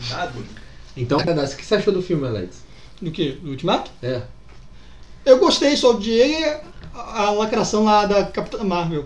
Então, 0.95 1.19
o 1.19 1.23
que 1.55 1.65
você 1.65 1.75
achou 1.75 1.93
do 1.93 2.01
filme, 2.01 2.25
Alex? 2.25 2.63
Do 3.01 3.11
que? 3.11 3.33
Do 3.33 3.51
Ultimato? 3.51 3.91
É. 4.01 4.23
Eu 5.27 5.37
gostei, 5.39 5.75
só 5.75 5.91
odiei 5.91 6.43
a, 6.95 7.23
a 7.23 7.31
lacração 7.31 7.83
lá 7.83 8.05
da 8.05 8.23
Capitã 8.25 8.63
Marvel. 8.63 9.05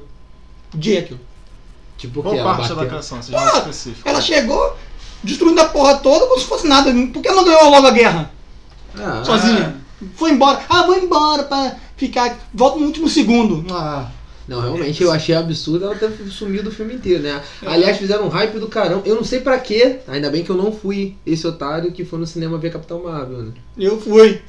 Jekyll. 0.80 1.20
Tipo 1.98 2.22
Qual 2.22 2.34
que 2.36 2.42
parte 2.42 2.74
da 2.74 2.86
canção? 2.86 3.22
Seja 3.22 3.38
mais 3.38 3.54
Ah, 3.54 3.58
específico. 3.60 4.08
Ela 4.08 4.22
chegou 4.22 4.76
destruindo 5.24 5.62
a 5.62 5.66
porra 5.66 5.96
toda 5.98 6.26
como 6.28 6.40
se 6.40 6.46
fosse 6.46 6.68
nada. 6.68 6.92
Por 7.12 7.22
que 7.22 7.28
ela 7.28 7.38
não 7.38 7.44
ganhou 7.46 7.70
logo 7.70 7.88
a 7.88 7.92
guerra? 7.92 8.32
Ah, 8.98 9.24
Sozinha. 9.26 9.82
Foi 10.16 10.32
embora. 10.32 10.62
Ah, 10.70 10.84
vou 10.84 10.98
embora 10.98 11.44
pra 11.44 11.76
ficar. 11.98 12.38
Volta 12.54 12.80
no 12.80 12.86
último 12.86 13.08
segundo. 13.10 13.66
Ah. 13.72 14.10
Não, 14.48 14.60
realmente 14.60 15.02
eu 15.02 15.12
achei 15.12 15.34
absurdo 15.36 15.86
ela 15.86 15.96
ter 15.96 16.12
sumido 16.30 16.70
o 16.70 16.74
filme 16.74 16.96
inteiro, 16.96 17.24
né? 17.24 17.42
Aliás, 17.66 17.98
fizeram 17.98 18.26
um 18.26 18.30
hype 18.30 18.60
do 18.60 18.68
caramba. 18.68 19.04
Eu 19.06 19.16
não 19.16 19.24
sei 19.24 19.40
pra 19.40 19.58
quê, 19.60 20.00
ainda 20.08 20.30
bem 20.30 20.44
que 20.44 20.50
eu 20.50 20.58
não 20.58 20.72
fui 20.72 21.16
esse 21.26 21.46
otário 21.48 21.92
que 21.92 22.04
foi 22.04 22.20
no 22.20 22.28
cinema 22.28 22.58
ver 22.58 22.74
Capitão 22.74 23.04
Marvel, 23.04 23.44
né? 23.44 23.52
Eu 23.78 24.02
fui. 24.02 24.42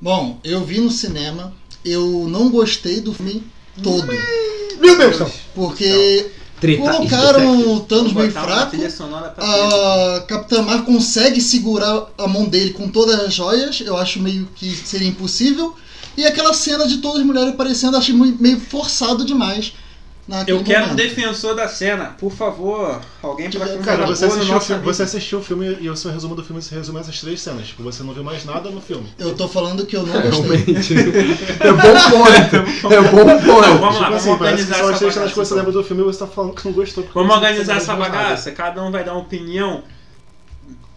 Bom, 0.00 0.38
eu 0.44 0.64
vi 0.64 0.80
no 0.80 0.90
cinema, 0.90 1.52
eu 1.84 2.26
não 2.28 2.50
gostei 2.50 3.00
do 3.00 3.12
filme 3.12 3.44
todo. 3.82 4.06
Meu 4.78 4.96
Deus. 4.96 5.32
Porque 5.54 6.30
Treta. 6.60 6.82
Colocaram 6.82 7.72
o 7.72 7.80
Thanos 7.80 8.12
meio 8.12 8.32
fraco. 8.32 8.76
A 9.38 10.20
Capitã 10.26 10.62
Marvel 10.62 10.84
consegue 10.84 11.40
segurar 11.40 12.08
a 12.18 12.26
mão 12.26 12.46
dele 12.46 12.72
com 12.72 12.88
todas 12.88 13.20
as 13.20 13.32
joias. 13.32 13.80
Eu 13.80 13.96
acho 13.96 14.20
meio 14.20 14.48
que 14.54 14.74
seria 14.74 15.08
impossível. 15.08 15.74
E 16.16 16.26
aquela 16.26 16.52
cena 16.52 16.86
de 16.86 16.98
todas 16.98 17.20
as 17.20 17.26
mulheres 17.26 17.50
aparecendo, 17.50 17.96
achei 17.96 18.14
meio 18.14 18.60
forçado 18.60 19.24
demais. 19.24 19.72
Naquele 20.28 20.58
Eu 20.58 20.62
quero 20.62 20.84
um 20.84 20.88
momento. 20.90 20.96
defensor 21.02 21.54
da 21.56 21.66
cena. 21.66 22.14
Por 22.20 22.30
favor, 22.30 23.00
alguém 23.22 23.50
pra 23.50 23.66
Cara, 23.78 24.06
você 24.06 24.26
assistiu, 24.26 24.60
filme, 24.60 24.82
você 24.84 25.02
assistiu 25.02 25.38
o 25.38 25.42
filme 25.42 25.78
e 25.80 25.88
o 25.88 25.96
seu 25.96 26.10
resumo 26.12 26.34
do 26.34 26.44
filme 26.44 26.60
se 26.62 26.74
resume 26.74 26.98
a 26.98 27.00
essas 27.00 27.18
três 27.20 27.40
cenas. 27.40 27.68
Tipo, 27.68 27.82
você 27.82 28.02
não 28.02 28.12
viu 28.12 28.22
mais 28.22 28.44
nada 28.44 28.70
no 28.70 28.80
filme. 28.80 29.08
Eu 29.18 29.34
tô 29.34 29.48
falando 29.48 29.86
que 29.86 29.96
eu 29.96 30.04
não 30.06 30.20
gostei. 30.20 30.56
Realmente. 30.58 30.94
É 31.60 31.72
bom 31.72 32.10
ponto. 32.10 32.92
É 32.94 33.00
bom 33.10 33.24
Não, 33.24 33.40
ponto. 33.40 33.78
vamos 33.78 33.98
lá, 34.00 34.04
tipo 34.04 34.14
assim, 34.16 34.24
vamos 34.26 34.38
parece 34.38 34.66
que 34.66 34.72
organizar 34.72 34.74
são 34.76 34.84
as 34.84 34.90
essa 34.90 34.98
três 34.98 35.14
cenas 35.14 35.30
que 35.30 35.36
bagaça. 35.36 35.44
você 35.44 35.54
lembra 35.54 35.72
do 35.72 35.82
filme 35.84 36.02
e 36.02 36.04
você 36.04 36.18
tá 36.18 36.26
falando 36.26 36.54
que 36.54 36.64
não 36.66 36.72
gostou. 36.72 37.06
Vamos 37.14 37.28
não 37.28 37.36
organizar 37.36 37.76
essa 37.78 37.96
mais 37.96 38.12
nada. 38.12 38.24
bagaça. 38.24 38.52
Cada 38.52 38.82
um 38.84 38.90
vai 38.90 39.02
dar 39.04 39.12
uma 39.12 39.22
opinião. 39.22 39.82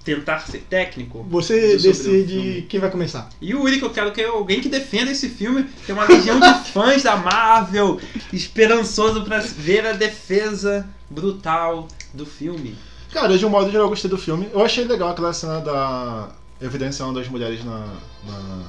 Tentar 0.03 0.39
ser 0.39 0.59
técnico. 0.69 1.23
Você 1.29 1.75
o 1.75 1.81
decide 1.81 2.65
quem 2.67 2.79
vai 2.79 2.89
começar. 2.89 3.29
Yuri, 3.41 3.77
que 3.77 3.85
eu 3.85 3.89
quero 3.91 4.11
que 4.11 4.23
alguém 4.23 4.59
que 4.59 4.67
defenda 4.69 5.11
esse 5.11 5.29
filme. 5.29 5.65
Tem 5.85 5.93
uma 5.93 6.05
legião 6.05 6.39
de 6.39 6.53
fãs 6.71 7.03
da 7.03 7.15
Marvel, 7.15 7.99
esperançoso 8.33 9.23
pra 9.23 9.39
ver 9.39 9.85
a 9.85 9.93
defesa 9.93 10.87
brutal 11.09 11.87
do 12.13 12.25
filme. 12.25 12.75
Cara, 13.11 13.37
de 13.37 13.45
um 13.45 13.49
modo 13.49 13.69
geral 13.69 13.85
eu 13.85 13.89
gostei 13.89 14.09
do 14.09 14.17
filme. 14.17 14.49
Eu 14.51 14.63
achei 14.63 14.85
legal 14.85 15.09
aquela 15.09 15.33
cena 15.33 15.59
da 15.59 16.29
evidenciando 16.61 17.19
as 17.19 17.27
mulheres 17.27 17.63
na. 17.63 17.87
na 18.25 18.63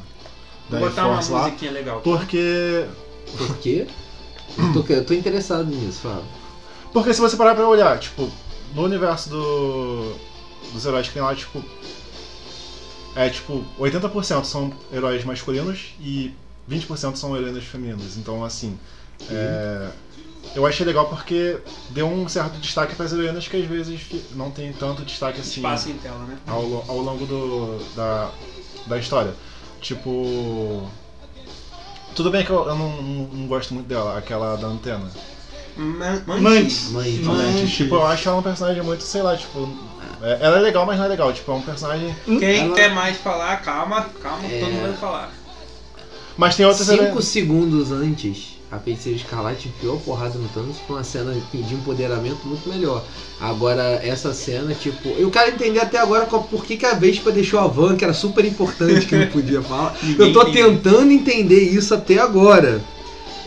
da 0.68 0.78
Vou 0.78 0.88
botar 0.88 1.06
uma 1.06 1.20
lá. 1.20 1.44
musiquinha 1.44 1.70
legal. 1.70 2.00
Porque. 2.00 2.84
Por 3.36 3.56
quê? 3.58 3.86
Eu 4.58 4.72
tô, 4.72 4.92
eu 4.92 5.04
tô 5.04 5.14
interessado 5.14 5.64
nisso, 5.64 6.00
Fábio. 6.00 6.24
Porque 6.92 7.14
se 7.14 7.20
você 7.20 7.36
parar 7.36 7.54
pra 7.54 7.66
olhar, 7.66 7.98
tipo, 7.98 8.30
no 8.74 8.84
universo 8.84 9.30
do, 9.30 10.14
dos 10.72 10.84
heróis 10.84 11.06
que 11.08 11.14
tem 11.14 11.22
lá, 11.22 11.34
tipo. 11.34 11.62
É 13.14 13.28
tipo, 13.28 13.62
80% 13.78 14.44
são 14.44 14.72
heróis 14.92 15.22
masculinos 15.24 15.94
e 16.00 16.32
20% 16.70 17.16
são 17.16 17.36
heroínas 17.36 17.62
femininas. 17.64 18.16
Então, 18.16 18.42
assim. 18.42 18.78
é, 19.30 19.88
eu 20.54 20.66
achei 20.66 20.84
legal 20.86 21.08
porque 21.08 21.58
deu 21.90 22.06
um 22.06 22.26
certo 22.28 22.58
destaque 22.58 22.94
para 22.94 23.04
as 23.04 23.12
heroínas 23.12 23.46
que 23.46 23.56
às 23.56 23.66
vezes 23.66 24.00
não 24.34 24.50
tem 24.50 24.72
tanto 24.72 25.02
destaque 25.04 25.40
assim 25.40 25.60
Espaço 25.60 25.90
em 25.90 25.94
tela, 25.98 26.24
né? 26.24 26.38
ao, 26.46 26.62
ao 26.88 26.98
longo 26.98 27.26
do, 27.26 27.78
da, 27.94 28.30
da 28.86 28.98
história. 28.98 29.34
Tipo. 29.80 30.88
Tudo 32.14 32.30
bem 32.30 32.44
que 32.44 32.50
eu, 32.50 32.66
eu 32.66 32.76
não, 32.76 33.02
não- 33.02 33.26
não 33.28 33.46
gosto 33.46 33.72
muito 33.74 33.86
dela, 33.86 34.16
aquela 34.18 34.56
da 34.56 34.66
antena. 34.68 35.10
Man- 35.76 36.22
Mantis. 36.26 36.90
Mãe, 36.90 37.12
Mantis. 37.20 37.70
Tipo, 37.72 37.94
eu 37.96 38.06
acho 38.06 38.28
ela 38.28 38.38
um 38.38 38.42
personagem 38.42 38.82
muito, 38.82 39.02
sei 39.02 39.22
lá, 39.22 39.36
tipo. 39.36 39.68
É- 40.22 40.38
ela 40.40 40.58
é 40.58 40.60
legal, 40.60 40.86
mas 40.86 40.98
não 40.98 41.04
é 41.04 41.08
legal. 41.08 41.32
Tipo, 41.32 41.52
é 41.52 41.54
um 41.54 41.62
personagem. 41.62 42.14
Quem 42.24 42.60
Ela- 42.60 42.74
quer 42.74 42.94
mais 42.94 43.16
falar, 43.18 43.60
calma, 43.62 44.06
calma, 44.22 44.44
É. 44.50 44.58
todo 44.60 44.70
mundo 44.70 44.82
vai 44.88 44.96
falar. 44.96 45.32
Mas 46.36 46.56
tem 46.56 46.64
outras 46.64 46.86
Cinco 46.86 47.20
segundos 47.20 47.92
antes, 47.92 48.56
a 48.70 48.78
feiticeira 48.78 49.18
escarlate 49.18 49.68
enfiou 49.68 49.96
a 49.96 50.00
porrada 50.00 50.38
no 50.38 50.48
Thanos 50.48 50.78
foi 50.86 50.96
uma 50.96 51.04
cena 51.04 51.34
de 51.52 51.74
empoderamento 51.74 52.40
muito 52.46 52.66
melhor. 52.70 53.04
Agora, 53.38 54.00
essa 54.02 54.32
cena, 54.32 54.72
tipo, 54.74 55.10
eu 55.10 55.30
quero 55.30 55.50
entender 55.50 55.80
até 55.80 55.98
agora 55.98 56.24
qual- 56.24 56.44
por 56.44 56.64
que, 56.64 56.78
que 56.78 56.86
a 56.86 56.94
Vespa 56.94 57.30
deixou 57.30 57.60
a 57.60 57.66
van, 57.66 57.96
que 57.96 58.04
era 58.04 58.14
super 58.14 58.44
importante, 58.46 59.04
que 59.04 59.14
não 59.14 59.26
podia 59.26 59.60
falar. 59.60 59.94
Eu 60.18 60.32
tô 60.32 60.46
tentando 60.46 61.12
entender 61.12 61.60
isso 61.60 61.92
até 61.94 62.18
agora. 62.18 62.80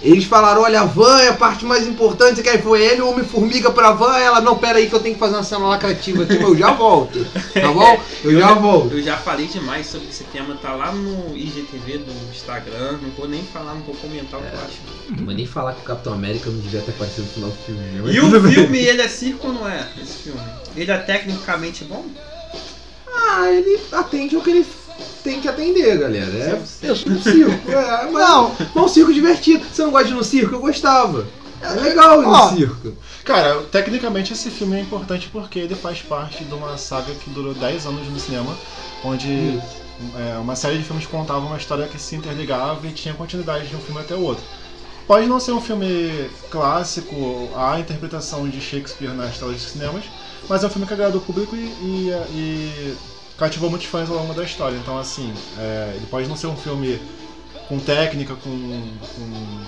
Eles 0.01 0.25
falaram, 0.25 0.61
olha, 0.61 0.81
a 0.81 0.85
van 0.85 1.19
é 1.21 1.29
a 1.29 1.33
parte 1.33 1.65
mais 1.65 1.87
importante, 1.87 2.43
que 2.43 2.49
aí 2.49 2.61
foi 2.61 2.83
ele, 2.83 3.01
o 3.01 3.09
Homem-Formiga 3.09 3.71
pra 3.71 3.91
van, 3.91 4.15
ela, 4.17 4.39
não, 4.39 4.57
pera 4.57 4.77
aí 4.77 4.87
que 4.87 4.93
eu 4.93 4.99
tenho 4.99 5.15
que 5.15 5.19
fazer 5.19 5.33
uma 5.35 5.43
cena 5.43 5.65
lacrativa 5.67 6.23
aqui, 6.23 6.37
mas 6.37 6.49
eu 6.49 6.55
já 6.57 6.71
volto, 6.73 7.25
tá 7.53 7.71
bom? 7.71 7.99
Eu 8.23 8.39
já 8.39 8.53
volto. 8.53 8.93
Eu 8.93 9.01
já 9.01 9.17
falei 9.17 9.47
demais 9.47 9.87
sobre 9.87 10.07
esse 10.09 10.23
tema, 10.25 10.55
tá 10.61 10.73
lá 10.73 10.91
no 10.91 11.35
IGTV 11.35 11.99
do 11.99 12.11
Instagram, 12.31 12.99
não 13.01 13.09
vou 13.17 13.27
nem 13.27 13.43
falar, 13.43 13.73
não 13.73 13.81
vou 13.81 13.95
comentar 13.95 14.39
o 14.39 14.43
que 14.43 14.53
eu 14.53 14.59
acho. 14.59 14.77
Não 15.17 15.25
vou 15.25 15.33
nem 15.33 15.47
falar 15.47 15.73
que 15.73 15.81
o 15.81 15.85
Capitão 15.85 16.13
América 16.13 16.49
não 16.51 16.59
devia 16.59 16.81
ter 16.81 16.91
aparecido 16.91 17.23
no 17.23 17.29
final 17.33 17.49
do 17.49 17.57
filme. 17.57 17.81
né? 17.81 18.13
E 18.13 18.19
o 18.19 18.51
filme, 18.51 18.79
ele 18.79 19.01
é 19.01 19.07
circo 19.07 19.47
ou 19.47 19.53
não 19.53 19.67
é? 19.67 19.87
Esse 20.01 20.17
filme? 20.23 20.41
Ele 20.75 20.91
é 20.91 20.97
tecnicamente 20.97 21.83
bom? 21.85 22.05
Ah, 23.11 23.49
ele 23.49 23.79
atende 23.91 24.35
o 24.35 24.41
que 24.41 24.49
ele 24.51 24.65
tem 25.23 25.41
que 25.41 25.47
atender, 25.47 25.97
galera. 25.97 26.31
É, 26.31 26.87
é 26.87 26.91
um 26.91 26.95
circo. 27.21 27.71
É, 27.71 28.05
mas, 28.11 28.29
não, 28.29 28.55
mas 28.59 28.75
é 28.75 28.79
um 28.79 28.87
circo 28.87 29.13
divertido. 29.13 29.65
Você 29.65 29.83
não 29.83 29.91
gosta 29.91 30.07
de 30.07 30.13
ir 30.13 30.17
no 30.17 30.23
circo? 30.23 30.55
Eu 30.55 30.59
gostava. 30.59 31.25
É 31.61 31.69
legal 31.69 32.21
ir 32.21 32.25
no 32.25 32.49
circo. 32.49 32.93
Cara, 33.23 33.61
tecnicamente 33.71 34.33
esse 34.33 34.49
filme 34.49 34.77
é 34.77 34.81
importante 34.81 35.29
porque 35.31 35.59
ele 35.59 35.75
faz 35.75 36.01
parte 36.01 36.43
de 36.43 36.53
uma 36.53 36.77
saga 36.77 37.13
que 37.15 37.29
durou 37.31 37.53
10 37.53 37.87
anos 37.87 38.07
no 38.07 38.19
cinema, 38.19 38.55
onde 39.03 39.59
é, 40.15 40.37
uma 40.37 40.55
série 40.55 40.77
de 40.77 40.83
filmes 40.83 41.07
contava 41.07 41.45
uma 41.45 41.57
história 41.57 41.87
que 41.87 41.99
se 41.99 42.15
interligava 42.15 42.85
e 42.85 42.91
tinha 42.91 43.13
continuidade 43.13 43.67
de 43.67 43.75
um 43.75 43.79
filme 43.79 44.01
até 44.01 44.13
o 44.15 44.21
outro. 44.21 44.43
Pode 45.07 45.27
não 45.27 45.39
ser 45.39 45.51
um 45.51 45.61
filme 45.61 46.29
clássico, 46.49 47.49
a 47.55 47.79
interpretação 47.79 48.49
de 48.49 48.59
Shakespeare 48.59 49.13
nas 49.13 49.37
telas 49.37 49.55
de 49.55 49.61
cinemas, 49.61 50.03
mas 50.49 50.63
é 50.63 50.67
um 50.67 50.69
filme 50.69 50.87
que 50.87 50.93
agradou 50.93 51.21
o 51.21 51.23
público 51.23 51.55
e, 51.55 51.59
e, 51.59 52.11
e 52.33 52.97
cativou 53.37 53.69
muitos 53.69 53.87
fãs 53.87 54.09
ao 54.09 54.17
longo 54.17 54.33
da 54.33 54.43
história. 54.43 54.75
Então, 54.77 54.97
assim, 54.97 55.33
é, 55.57 55.93
ele 55.95 56.05
pode 56.07 56.27
não 56.27 56.35
ser 56.37 56.47
um 56.47 56.55
filme 56.57 56.99
com 57.67 57.79
técnica, 57.79 58.35
com, 58.35 58.49
com, 58.49 59.61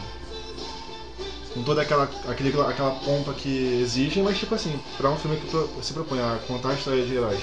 com 1.54 1.64
toda 1.64 1.82
aquela, 1.82 2.10
aquele, 2.30 2.50
aquela 2.62 2.92
pompa 2.92 3.34
que 3.34 3.80
exigem, 3.82 4.24
mas, 4.24 4.38
tipo 4.38 4.54
assim, 4.54 4.80
pra 4.98 5.10
um 5.10 5.18
filme 5.18 5.38
que 5.38 5.48
pro- 5.48 5.70
se 5.82 5.94
propõe 5.94 6.20
a 6.20 6.38
contar 6.48 6.70
a 6.70 6.74
história 6.74 7.04
de 7.06 7.14
heróis 7.16 7.40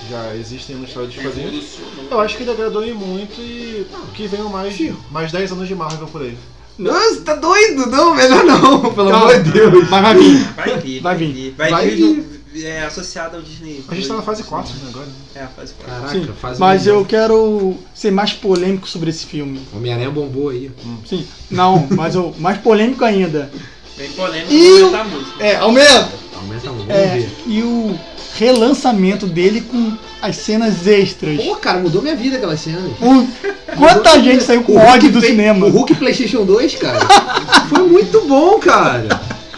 que 0.00 0.10
já 0.12 0.34
existem 0.36 0.76
na 0.76 0.84
história 0.86 1.08
dos 1.08 1.16
quadrinhos, 1.16 1.54
Evolucionou. 1.74 2.04
eu 2.12 2.20
acho 2.20 2.36
que 2.36 2.42
ele 2.44 2.50
agradou 2.52 2.84
em 2.84 2.92
muito 2.94 3.40
e 3.40 3.84
que 4.14 4.26
venham 4.28 4.48
mais, 4.48 4.78
mais 5.10 5.32
10 5.32 5.52
anos 5.52 5.66
de 5.66 5.74
Marvel 5.74 6.06
por 6.06 6.22
aí. 6.22 6.36
Nossa, 6.78 7.22
tá 7.22 7.34
doido? 7.34 7.86
Não, 7.86 8.14
melhor 8.14 8.44
não, 8.44 8.94
pelo 8.94 9.12
amor 9.12 9.42
de 9.42 9.50
Deus. 9.50 9.88
Mas 9.90 10.02
vai 10.02 10.14
vir. 10.14 10.38
Vai 10.54 10.78
vir, 10.78 11.00
Vai 11.00 11.16
vir. 11.16 11.54
Vai, 11.56 11.70
Vai 11.70 11.90
vir, 11.90 12.37
é, 12.62 12.82
associado 12.84 13.36
ao 13.36 13.42
Disney. 13.42 13.84
A 13.88 13.94
gente 13.94 14.08
tá 14.08 14.14
na 14.14 14.22
fase 14.22 14.42
4 14.42 14.72
né, 14.74 14.80
agora. 14.88 15.06
É, 15.34 15.42
a 15.42 15.48
fase 15.48 15.74
4. 15.74 15.94
Caraca, 15.94 16.12
Sim, 16.12 16.54
um 16.54 16.58
mas 16.58 16.86
eu 16.86 17.04
quero 17.04 17.76
ser 17.94 18.10
mais 18.10 18.32
polêmico 18.32 18.88
sobre 18.88 19.10
esse 19.10 19.26
filme. 19.26 19.60
Homem-Aranha 19.74 20.10
bombou 20.10 20.48
aí. 20.50 20.70
Sim, 21.06 21.26
não, 21.50 21.86
mas 21.90 22.14
o 22.16 22.34
mais 22.38 22.58
polêmico 22.58 23.04
ainda. 23.04 23.50
Bem 23.96 24.10
polêmico, 24.10 24.52
E 24.52 24.70
vou 24.70 24.78
o- 24.80 24.84
aumentar 24.86 25.00
a 25.00 25.04
música. 25.04 25.44
É, 25.44 25.56
aumenta! 25.56 26.08
Aumenta 26.36 26.70
muito, 26.70 26.90
É, 26.90 27.28
e 27.46 27.62
o 27.62 27.98
relançamento 28.36 29.26
dele 29.26 29.60
com 29.60 29.96
as 30.22 30.36
cenas 30.36 30.86
extras. 30.86 31.36
Pô, 31.42 31.56
cara, 31.56 31.78
mudou 31.80 32.00
minha 32.00 32.14
vida 32.14 32.36
aquelas 32.36 32.60
cenas. 32.60 32.82
O- 33.00 33.26
quanta 33.76 34.20
gente 34.22 34.44
saiu 34.44 34.62
com 34.62 34.72
O 34.74 34.78
Hulk 34.78 34.90
ódio 34.92 35.10
do 35.12 35.18
play- 35.18 35.30
cinema. 35.32 35.66
O 35.66 35.70
Hulk 35.70 35.94
PlayStation 35.96 36.44
2, 36.44 36.76
cara. 36.76 37.00
foi 37.68 37.82
muito 37.88 38.20
bom, 38.26 38.58
cara. 38.60 39.08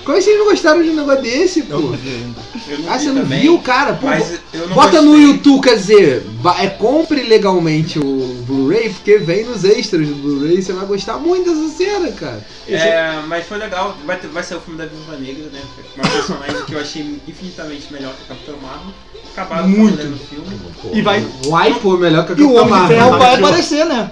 Como 0.04 0.16
é 0.16 0.20
que 0.20 0.24
vocês 0.24 0.38
não 0.38 0.44
gostaram 0.46 0.82
de 0.82 0.90
um 0.90 0.96
negócio 0.96 1.22
desse, 1.22 1.62
pô? 1.62 1.74
Eu 1.74 1.80
não 1.82 1.92
vi 1.92 2.08
ainda. 2.10 2.40
Ah, 2.88 2.98
você 2.98 3.08
não 3.08 3.22
também, 3.22 3.40
viu, 3.40 3.58
cara? 3.60 3.94
Pô, 3.94 4.06
Mas 4.06 4.40
eu 4.52 4.66
não 4.68 4.74
Bota 4.74 5.02
no 5.02 5.10
gostei. 5.12 5.26
YouTube, 5.26 5.62
quer 5.62 5.76
dizer, 5.76 6.26
é, 6.60 6.66
compre 6.68 7.22
legalmente 7.22 7.98
o 7.98 8.44
Blu-ray, 8.46 8.90
porque 8.90 9.18
vem 9.18 9.44
nos 9.44 9.64
extras 9.64 10.06
do 10.08 10.14
Blu-ray, 10.14 10.62
você 10.62 10.72
vai 10.72 10.86
gostar 10.86 11.18
muito 11.18 11.50
dessa 11.50 11.76
cena, 11.76 12.10
cara. 12.12 12.44
É, 12.68 13.20
mas 13.26 13.46
foi 13.46 13.58
legal. 13.58 13.96
Vai, 14.06 14.16
ter, 14.18 14.28
vai 14.28 14.42
ser 14.42 14.54
o 14.56 14.60
filme 14.60 14.78
da 14.78 14.86
Viúva 14.86 15.16
Negra, 15.16 15.44
né? 15.52 15.60
Uma 15.96 16.08
personagem 16.08 16.64
que 16.66 16.72
eu 16.74 16.80
achei 16.80 17.20
infinitamente 17.26 17.92
melhor 17.92 18.12
que 18.14 18.22
a 18.32 18.34
Capitã 18.34 18.52
Marvel. 18.62 18.92
Acabaram 19.32 19.68
Muito. 19.68 19.96
fazendo 19.96 20.10
no 20.10 20.18
filme. 20.18 20.60
E 20.92 21.02
vai- 21.02 21.24
O 21.46 21.54
Aipo 21.56 21.94
é 21.96 21.98
melhor 22.00 22.26
que 22.26 22.32
a 22.32 22.36
E 22.36 22.42
o 22.42 22.54
Capitã 22.54 22.60
Homem 22.62 22.64
de 22.64 22.70
Marvel. 22.70 22.96
Ferro 22.98 23.10
vai 23.10 23.18
Marvel. 23.20 23.46
aparecer, 23.46 23.86
né? 23.86 24.10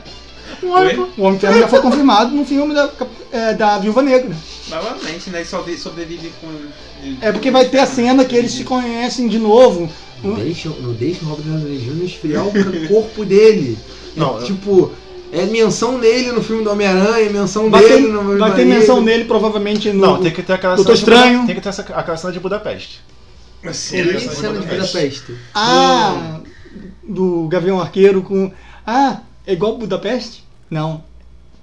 Oi? 0.63 1.11
O 1.17 1.23
Homem 1.23 1.35
de 1.35 1.41
Ferro 1.41 1.59
já 1.61 1.69
foi 1.69 1.81
confirmado 1.81 2.35
no 2.35 2.45
filme 2.45 2.75
da, 2.75 2.91
é, 3.33 3.55
da 3.55 3.79
Viúva 3.79 4.03
Negra. 4.03 4.35
Provavelmente, 4.69 5.31
né? 5.31 5.39
Ele 5.41 5.49
só 5.49 5.63
vi- 5.63 5.77
sobrevive 5.79 6.33
com. 6.41 6.49
É 7.21 7.33
porque 7.33 7.51
vai 7.51 7.67
ter 7.69 7.79
a 7.79 7.87
cena 7.87 8.25
que 8.25 8.37
eles 8.37 8.53
se 8.53 8.65
conhecem 8.65 9.29
de 9.29 9.39
novo. 9.39 9.89
Não 10.23 10.35
deixa, 10.35 10.69
não 10.69 10.93
deixa 10.95 11.25
o 11.25 11.29
Robert 11.29 11.45
Downey 11.47 11.79
Jr. 11.79 12.05
esfriar 12.05 12.47
o 12.47 12.89
corpo 12.89 13.25
dele. 13.25 13.79
É, 14.17 14.21
Não, 14.21 14.43
tipo, 14.43 14.91
é 15.33 15.47
menção 15.47 15.97
nele 15.97 16.33
no 16.33 16.43
filme 16.43 16.65
do 16.65 16.71
Homem-Aranha, 16.71 17.31
menção 17.31 17.71
Vai 17.71 17.83
ter, 17.83 17.89
dele 18.01 18.09
no 18.09 18.37
vai 18.39 18.55
ter 18.55 18.65
menção 18.65 19.01
nele 19.01 19.25
provavelmente 19.27 19.93
no. 19.93 20.01
Não, 20.01 20.21
tem 20.21 20.33
que 20.33 20.43
ter 20.43 20.55
aquela 20.55 20.75
Doutor 20.75 20.97
cena 20.97 21.07
de 21.07 21.15
Estranho. 21.19 21.47
Tem 21.47 21.55
que 21.55 21.61
ter 21.61 21.69
essa, 21.69 21.83
aquela 21.83 22.17
cena 22.17 22.33
de 22.33 22.41
Budapeste. 22.41 23.01
E 23.63 23.73
cena 23.75 24.13
de 24.61 24.67
Budapeste. 24.67 25.35
Ah, 25.55 26.41
do 27.03 27.47
Gavião 27.49 27.81
Arqueiro 27.81 28.23
com. 28.23 28.51
Ah, 28.87 29.19
é 29.49 29.53
igual 29.55 29.79
Budapeste? 29.79 30.45
Não, 30.71 31.03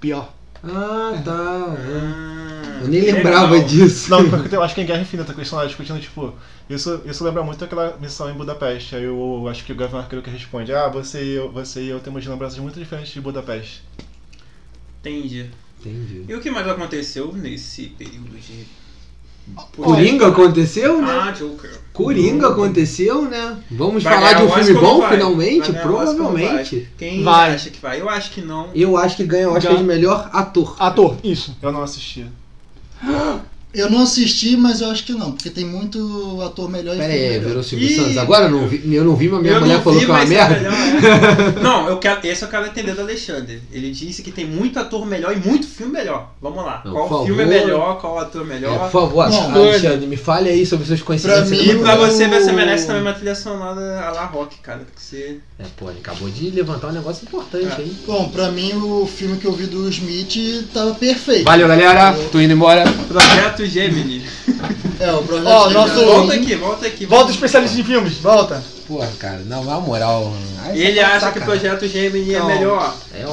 pior. 0.00 0.34
Ah, 0.64 1.22
tá. 1.24 1.76
é. 1.78 2.76
Ah, 2.76 2.80
Eu 2.82 2.88
nem 2.88 3.00
lembrava 3.00 3.60
disso. 3.60 4.10
Não, 4.10 4.28
porque 4.28 4.56
eu 4.56 4.62
acho 4.62 4.74
que 4.74 4.80
em 4.80 4.86
Guerra 4.86 5.02
Infinita 5.02 5.32
que 5.32 5.38
eles 5.38 5.46
estão 5.46 5.60
lá 5.60 5.66
discutindo, 5.66 6.00
tipo, 6.00 6.34
isso, 6.68 7.00
isso 7.06 7.22
lembra 7.22 7.44
muito 7.44 7.64
aquela 7.64 7.96
missão 7.98 8.28
em 8.28 8.34
Budapeste. 8.34 8.96
Aí 8.96 9.04
eu 9.04 9.46
acho 9.48 9.64
que 9.64 9.70
o 9.72 9.76
Gavião 9.76 10.00
Arqueiro 10.00 10.20
que 10.20 10.30
responde, 10.30 10.72
ah, 10.72 10.88
você 10.88 11.22
e 11.22 11.34
eu, 11.34 11.52
você 11.52 11.84
e 11.84 11.88
eu 11.88 12.00
temos 12.00 12.26
lembranças 12.26 12.58
muito 12.58 12.76
diferentes 12.76 13.12
de 13.12 13.20
Budapeste. 13.20 13.84
Entendi. 15.00 15.48
Entendi. 15.78 16.24
E 16.28 16.34
o 16.34 16.40
que 16.40 16.50
mais 16.50 16.66
aconteceu 16.66 17.32
nesse 17.32 17.86
período 17.90 18.36
de 18.36 18.66
Coringa 19.76 20.28
aconteceu, 20.28 21.00
né? 21.00 21.10
Ah, 21.10 21.30
Joker. 21.30 21.70
Coringa 21.92 22.48
aconteceu, 22.48 23.22
né? 23.22 23.56
Vamos 23.70 24.02
Vai 24.02 24.14
falar 24.14 24.32
de 24.34 24.42
um 24.42 24.50
filme 24.50 24.74
bom, 24.80 25.00
vai? 25.00 25.12
finalmente? 25.12 25.72
Vai 25.72 25.82
Provavelmente. 25.82 26.88
Quem 26.98 27.22
Vai. 27.22 27.54
acha 27.54 27.70
que 27.70 27.80
vai? 27.80 28.00
Eu 28.00 28.08
acho 28.08 28.30
que 28.32 28.42
não. 28.42 28.68
Eu 28.74 28.96
acho 28.96 29.16
que 29.16 29.24
ganha 29.24 29.48
o 29.48 29.52
Oscar 29.54 29.72
Ganha. 29.72 29.82
de 29.82 29.88
melhor 29.88 30.28
ator. 30.32 30.76
Ator, 30.78 31.16
isso. 31.24 31.56
Eu 31.62 31.72
não 31.72 31.82
assisti. 31.82 32.26
Eu 33.74 33.90
não 33.90 34.00
assisti, 34.02 34.56
mas 34.56 34.80
eu 34.80 34.90
acho 34.90 35.04
que 35.04 35.12
não, 35.12 35.32
porque 35.32 35.50
tem 35.50 35.64
muito 35.66 36.40
ator 36.42 36.66
melhor 36.70 36.94
e 36.94 36.98
Pera 36.98 37.10
filme 37.12 37.24
aí, 37.26 37.32
melhor. 37.34 37.48
virou 37.48 37.62
Silvio. 37.62 37.96
Santos. 37.96 38.16
Agora 38.16 38.44
eu 38.46 38.50
não 38.50 38.66
vi, 38.66 38.94
eu 38.94 39.04
não 39.04 39.14
vi, 39.14 39.28
mas 39.28 39.42
minha 39.42 39.52
eu 39.54 39.60
mulher 39.60 39.82
falou 39.82 39.98
vi, 39.98 40.06
que 40.06 40.10
é 40.10 40.14
uma 40.14 40.24
merda. 40.24 40.54
melhor, 40.54 40.72
é. 40.72 41.60
Não, 41.62 41.88
eu 41.88 41.98
quero, 41.98 42.26
esse 42.26 42.42
eu 42.42 42.48
quero 42.48 42.66
entender 42.66 42.94
do 42.94 43.02
Alexandre. 43.02 43.60
Ele 43.70 43.90
disse 43.90 44.22
que 44.22 44.30
tem 44.32 44.46
muito 44.46 44.78
ator 44.78 45.04
melhor 45.04 45.36
e 45.36 45.36
muito 45.36 45.66
filme 45.66 45.92
melhor. 45.92 46.32
Vamos 46.40 46.64
lá. 46.64 46.80
Não, 46.86 46.92
qual 46.92 47.26
filme 47.26 47.42
é 47.42 47.46
favor. 47.46 47.60
melhor, 47.60 48.00
qual 48.00 48.18
ator 48.18 48.42
É, 48.42 48.44
melhor? 48.46 48.78
por 48.78 48.90
favor, 48.90 49.28
Não, 49.28 49.54
Alexandre, 49.54 50.06
me 50.06 50.16
fale 50.16 50.48
aí 50.48 50.64
sobre 50.64 50.86
seus 50.86 51.02
conhecimentos. 51.02 51.48
Pra 51.50 51.58
mim, 51.58 51.62
E 51.70 51.78
pra 51.78 51.96
você, 51.96 52.28
você 52.28 52.52
merece 52.52 52.86
também 52.86 53.02
uma 53.02 53.12
trilha 53.12 53.34
sonora 53.34 54.00
a 54.06 54.10
la 54.10 54.24
rock, 54.24 54.56
cara. 54.60 54.78
Porque 54.78 55.00
você. 55.00 55.38
É, 55.58 55.64
pô, 55.76 55.90
ele 55.90 55.98
acabou 56.00 56.30
de 56.30 56.48
levantar 56.50 56.88
um 56.88 56.92
negócio 56.92 57.24
importante 57.26 57.66
É. 57.66 57.74
aí. 57.82 57.94
Bom, 58.06 58.28
pra 58.30 58.50
mim 58.50 58.72
o 58.74 59.06
filme 59.06 59.36
que 59.36 59.46
eu 59.46 59.52
vi 59.52 59.66
do 59.66 59.86
Smith 59.90 60.66
tava 60.72 60.94
perfeito. 60.94 61.44
Valeu, 61.44 61.68
galera. 61.68 62.14
Tô 62.32 62.40
indo 62.40 62.52
embora. 62.54 62.84
Projeto 63.08 63.65
Gemini. 63.68 64.24
É, 64.98 65.12
o 65.12 65.22
projeto 65.22 65.46
Ó, 65.48 65.70
nosso- 65.70 66.04
volta 66.04 66.34
aqui, 66.34 66.54
volta 66.54 66.86
aqui. 66.86 67.06
Volta 67.06 67.30
especialista 67.30 67.78
em 67.80 67.84
filmes, 67.84 68.14
volta. 68.18 68.62
Porra, 68.86 69.08
cara, 69.18 69.40
não, 69.46 69.64
na 69.64 69.80
moral. 69.80 70.32
aí 70.64 70.80
Ele 70.80 71.00
tá 71.00 71.08
acha 71.08 71.32
que 71.32 71.38
o. 71.40 71.42
Projeto 71.42 71.86
Gemini 71.88 72.34
é 72.34 72.42
melhor. 72.44 72.94
É, 73.14 73.24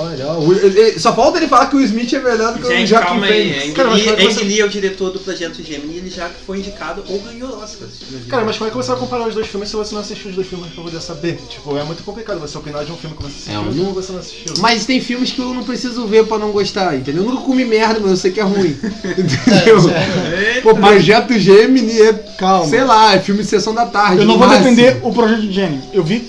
ele- 0.66 1.00
só 1.00 1.14
falta 1.14 1.38
ele 1.38 1.48
falar 1.48 1.68
que 1.68 1.76
o 1.76 1.82
Smith 1.82 2.12
é 2.14 2.20
melhor 2.20 2.54
do 2.54 2.60
que 2.60 2.66
o 2.68 2.88
Joaquim 2.88 3.06
calma 3.08 3.26
aí. 3.26 3.54
Phoenix. 3.54 3.74
Cara, 3.74 3.90
mas 3.90 4.02
Lee, 4.02 4.10
é 4.10 4.24
Ang 4.26 4.44
Lee 4.46 4.60
é 4.62 4.66
o 4.66 4.70
diretor 4.70 5.12
do 5.12 5.20
Projeto 5.20 5.62
Gemini 5.64 5.94
e 5.96 5.98
ele 5.98 6.10
já 6.10 6.30
foi 6.46 6.60
indicado 6.60 7.04
ou 7.08 7.20
ganhou 7.20 7.58
Oscar. 7.62 7.88
Cara, 8.30 8.46
mas 8.46 8.58
como 8.58 8.68
é 8.68 8.72
que 8.72 8.78
você 8.78 8.92
vai 8.92 9.00
comparar 9.00 9.28
os 9.28 9.36
dois 9.36 9.48
filmes 9.48 9.70
se 9.70 9.76
você 9.76 9.94
não 9.94 10.02
assistiu 10.02 10.30
os 10.30 10.36
dois 10.36 10.48
filmes 10.48 10.72
pra 10.74 10.84
poder 10.84 11.02
saber? 11.02 11.38
Tipo, 11.50 11.78
é 11.78 11.84
muito 11.84 12.04
complicado 12.04 12.40
você 12.40 12.58
opinar 12.58 12.86
de 12.86 12.92
um 12.92 12.98
filme 12.98 13.16
que 13.16 13.24
você 13.24 13.30
assistiu 13.52 13.54
É, 13.54 13.62
e 13.62 13.66
não- 13.66 13.74
filme 13.74 13.90
que 13.90 13.96
você 13.96 14.12
não 14.12 14.20
assistiu. 14.20 14.54
Mas 14.60 14.86
tem 14.86 15.02
filmes 15.02 15.32
que 15.32 15.40
eu 15.40 15.54
não 15.54 15.64
preciso 15.64 16.08
ver 16.08 16.26
pra 16.26 16.38
não 16.40 16.52
gostar, 16.52 16.96
entendeu? 16.96 17.24
Eu 17.24 17.30
nunca 17.30 17.44
comi 17.44 17.66
merda, 17.66 18.00
mas 18.00 18.12
eu 18.12 18.18
sei 18.18 18.32
que 18.32 18.40
é 18.40 18.44
ruim. 18.44 18.76
É, 19.04 19.10
entendeu? 19.12 19.90
é- 19.90 20.62
Pô, 20.62 20.74
Projeto 20.76 21.38
Gemini 21.38 22.02
é, 22.02 22.14
Calma. 22.38 22.66
sei 22.68 22.84
lá, 22.84 23.16
é 23.16 23.20
filme 23.20 23.42
de 23.44 23.50
sessão 23.50 23.74
da 23.74 23.86
tarde. 23.86 24.20
Eu 24.22 24.26
não 24.26 24.38
vou 24.38 24.48
máximo. 24.48 24.70
defender 24.76 25.00
o 25.04 25.12
Projeto 25.14 25.42
de. 25.48 25.80
Eu 25.94 26.04
vi 26.04 26.20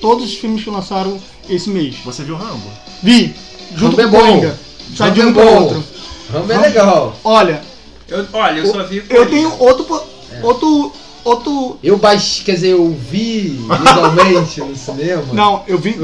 todos 0.00 0.24
os 0.24 0.34
filmes 0.34 0.62
que 0.64 0.70
lançaram 0.70 1.18
esse 1.48 1.68
mês. 1.70 1.96
Você 2.04 2.22
viu 2.22 2.36
Rambo? 2.36 2.70
Vi, 3.02 3.34
junto 3.76 3.96
Rambo 3.96 4.00
é 4.00 4.04
com 4.04 4.10
bom. 4.10 4.18
Coringa. 4.40 4.58
Sai 4.96 5.10
de 5.12 5.20
um 5.20 5.30
é 5.30 5.32
pra 5.32 5.44
bom. 5.44 5.62
outro. 5.62 5.84
Rambo 6.32 6.52
é 6.52 6.58
legal. 6.58 7.16
Olha, 7.24 7.60
Eu, 8.08 8.26
olha, 8.32 8.58
eu 8.60 8.66
só 8.72 8.82
vi. 8.84 8.98
eu 8.98 9.04
Coringa. 9.06 9.26
tenho 9.30 9.58
outro. 9.60 9.84
po- 9.84 10.02
É. 10.32 10.40
Outro. 10.44 10.92
Outro. 11.24 11.78
Eu 11.82 11.96
baixei, 11.96 12.44
quer 12.44 12.52
dizer, 12.52 12.72
eu 12.72 12.90
vi 13.10 13.58
legalmente 13.66 14.60
no 14.60 14.76
cinema. 14.76 15.24
Não, 15.32 15.64
eu 15.66 15.78
vi. 15.78 15.96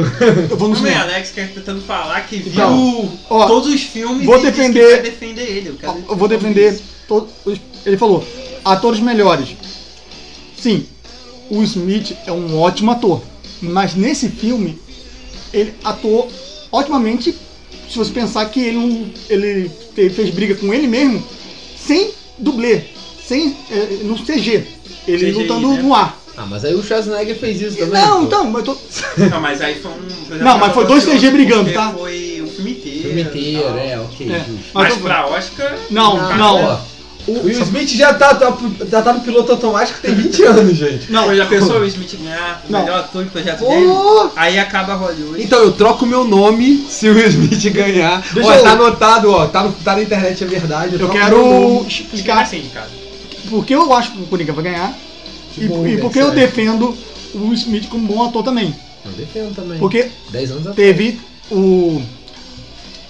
Eu 0.51 0.57
vou 0.57 0.69
no 0.69 0.75
Também, 0.77 0.93
cinema. 0.95 1.03
Alex 1.13 1.31
quer 1.31 1.53
tentando 1.53 1.83
falar 1.83 2.23
que 2.23 2.37
viu 2.37 2.53
Então, 2.55 3.13
Ó, 3.29 3.47
todos 3.47 3.69
os 3.71 3.83
filmes 3.83 4.25
vou 4.25 4.37
e 4.39 4.41
diz 4.41 4.51
que 4.51 4.57
defender- 4.57 4.91
vai 4.93 5.03
defender 5.03 5.43
ele. 5.43 5.69
Eu, 5.69 5.75
quero 5.75 6.05
Eu 6.09 6.17
vou 6.17 6.27
defender 6.27 6.81
todos. 7.07 7.29
os- 7.45 7.61
Ele 7.85 7.99
falou, 7.99 8.25
atores 8.65 8.99
melhores. 9.01 9.49
Sim, 10.57 10.87
o 11.51 11.63
Smith 11.63 12.17
é 12.27 12.33
um 12.33 12.59
ótimo 12.59 12.91
ator. 12.93 13.21
Mas 13.61 13.95
nesse 13.95 14.29
filme, 14.29 14.79
ele 15.53 15.75
atuou 15.85 16.31
otimamente. 16.73 17.35
Se 17.91 17.99
você 17.99 18.13
pensar 18.13 18.47
que 18.47 18.61
ele, 18.61 18.77
não, 18.79 19.07
ele 19.29 19.71
fe- 19.95 20.09
fez 20.11 20.31
briga 20.31 20.55
com 20.55 20.73
ele 20.73 20.87
mesmo, 20.87 21.23
sem 21.77 22.11
dublê, 22.39 22.83
sem, 23.27 23.57
eh, 23.71 23.99
no 24.05 24.17
CG. 24.17 24.65
Ele 25.09 25.19
CGI, 25.19 25.33
lutando 25.33 25.69
né? 25.73 25.83
no 25.83 25.95
ar. 25.95 26.17
Ah, 26.37 26.47
mas 26.47 26.65
aí 26.65 26.75
o 26.75 26.83
Schwarzenegger 26.83 27.37
fez 27.39 27.61
isso 27.61 27.77
também. 27.77 28.01
Não, 28.01 28.21
pô. 28.21 28.27
então, 28.27 28.45
mas 28.51 28.65
tô. 28.65 28.77
Não, 29.31 29.41
mas 29.41 29.61
aí 29.61 29.75
foi 29.81 29.91
um. 29.91 30.39
Não, 30.43 30.57
mas 30.59 30.73
foi 30.73 30.87
dois 30.87 31.05
CG 31.05 31.31
brigando, 31.31 31.71
tá? 31.73 31.93
Foi 31.93 32.41
o 32.43 32.47
filme 32.49 32.71
inteiro. 32.71 33.03
Filme 33.03 33.23
inteiro, 33.23 33.77
é, 33.77 33.99
ok, 34.01 34.27
É. 34.31 34.39
Mas 34.39 34.49
Mas 34.73 34.91
eu- 34.95 35.01
pra 35.01 35.27
Oscar. 35.27 35.79
Não, 35.91 36.17
Ah, 36.17 36.37
não. 36.37 36.81
O 37.31 37.45
Will 37.45 37.63
Smith 37.63 37.89
já 37.91 38.13
tá, 38.15 38.35
tá- 38.35 38.57
já 38.91 39.03
tá 39.03 39.13
no 39.13 39.21
piloto 39.21 39.53
automático 39.53 39.99
tem 40.01 40.15
20 40.15 40.43
anos, 40.45 40.77
gente. 40.77 41.11
Não, 41.13 41.35
já 41.35 41.47
pensou 41.47 41.79
o 41.81 41.85
Smith 41.87 42.17
ganhar 42.23 42.65
o 42.69 42.73
Não. 42.73 42.81
melhor 42.81 43.01
ator 43.01 43.23
em 43.23 43.29
projeto 43.29 43.61
dele? 43.61 43.87
Aí 44.37 44.59
acaba 44.59 44.95
Hollywood. 44.95 45.43
Então 45.43 45.59
eu 45.61 45.73
troco 45.73 46.05
meu 46.07 46.25
nome 46.25 46.87
se 46.89 47.09
o 47.09 47.15
Will 47.15 47.27
Smith 47.29 47.73
ganhar. 47.73 48.23
Deixa 48.33 48.49
ó, 48.49 48.55
eu- 48.55 48.63
tá 48.63 48.73
anotado, 48.73 49.31
ó. 49.31 49.47
Tá, 49.47 49.63
no- 49.65 49.73
tá 49.73 49.97
na 49.97 50.03
internet, 50.03 50.43
é 50.43 50.47
verdade. 50.47 50.93
eu 50.95 50.99
troco 50.99 51.15
meu 51.15 51.23
quero 51.25 51.37
nome. 51.45 51.87
Explicar 51.89 52.43
assim, 52.43 52.63
cara. 52.73 52.89
por 53.49 53.65
que 53.65 53.75
eu 53.75 53.93
acho 53.93 54.13
que 54.13 54.23
o 54.23 54.27
Coringa 54.27 54.53
vai 54.53 54.65
ganhar 54.65 54.93
Que 55.55 55.65
e, 55.65 55.69
bom, 55.69 55.81
e 55.87 55.91
velho, 55.91 56.01
por 56.03 56.13
que 56.13 56.19
eu 56.21 56.31
defendo 56.31 56.97
o 57.35 57.39
Will 57.45 57.55
Smith 57.55 57.89
como 57.89 58.07
bom 58.07 58.23
ator 58.25 58.43
também. 58.45 58.75
Eu 59.05 59.13
defendo 59.13 59.55
também. 59.55 59.79
Porque 59.79 60.09
10 60.31 60.51
anos 60.51 60.67
atrás. 60.69 60.77
teve 60.77 61.21
o 61.51 62.01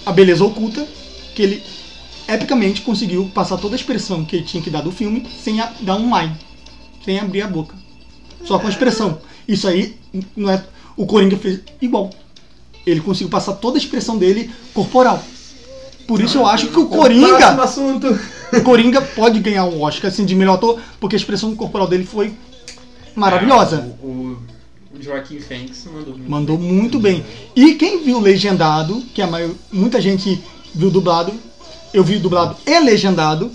a 0.05 0.11
beleza 0.11 0.43
oculta 0.43 0.85
que 1.35 1.41
ele 1.43 1.63
epicamente 2.27 2.81
conseguiu 2.81 3.29
passar 3.33 3.57
toda 3.57 3.75
a 3.75 3.77
expressão 3.79 4.23
que 4.25 4.35
ele 4.37 4.45
tinha 4.45 4.61
que 4.63 4.69
dar 4.69 4.81
do 4.81 4.91
filme 4.91 5.27
sem 5.43 5.59
a- 5.59 5.71
dar 5.81 5.95
um 5.95 6.17
line, 6.17 6.35
sem 7.03 7.19
abrir 7.19 7.41
a 7.41 7.47
boca, 7.47 7.75
só 8.45 8.57
com 8.59 8.67
a 8.67 8.69
expressão. 8.69 9.19
Isso 9.47 9.67
aí 9.67 9.95
não 10.35 10.49
é 10.49 10.63
o 10.95 11.05
Coringa 11.05 11.37
fez 11.37 11.59
igual. 11.81 12.09
Ele 12.85 12.99
conseguiu 12.99 13.29
passar 13.29 13.53
toda 13.53 13.77
a 13.77 13.79
expressão 13.81 14.17
dele 14.17 14.49
corporal. 14.73 15.23
Por 16.07 16.19
isso 16.19 16.37
eu 16.37 16.45
acho 16.45 16.67
que 16.67 16.79
o 16.79 16.87
Coringa, 16.87 17.61
assunto. 17.63 18.07
o 18.53 18.61
Coringa 18.61 19.01
pode 19.01 19.39
ganhar 19.39 19.65
um 19.65 19.81
Oscar 19.81 20.11
assim 20.11 20.25
de 20.25 20.35
melhor 20.35 20.55
ator, 20.55 20.79
porque 20.99 21.15
a 21.15 21.19
expressão 21.19 21.55
corporal 21.55 21.87
dele 21.87 22.03
foi 22.05 22.33
maravilhosa. 23.15 23.77
É, 23.77 24.05
o, 24.05 24.37
o 24.97 25.01
Joaquim 25.01 25.39
Phoenix 25.39 25.85
mandou 25.85 26.13
muito. 26.17 26.29
Mandou 26.31 26.57
muito 26.57 26.99
bem. 26.99 27.23
E 27.55 27.75
quem 27.75 28.03
viu 28.03 28.19
legendado, 28.19 29.01
que 29.13 29.21
a 29.21 29.27
maior, 29.27 29.51
muita 29.71 30.01
gente 30.01 30.41
viu 30.73 30.89
dublado, 30.89 31.31
eu 31.93 32.03
vi 32.03 32.19
dublado 32.19 32.55
e 32.65 32.79
legendado, 32.79 33.51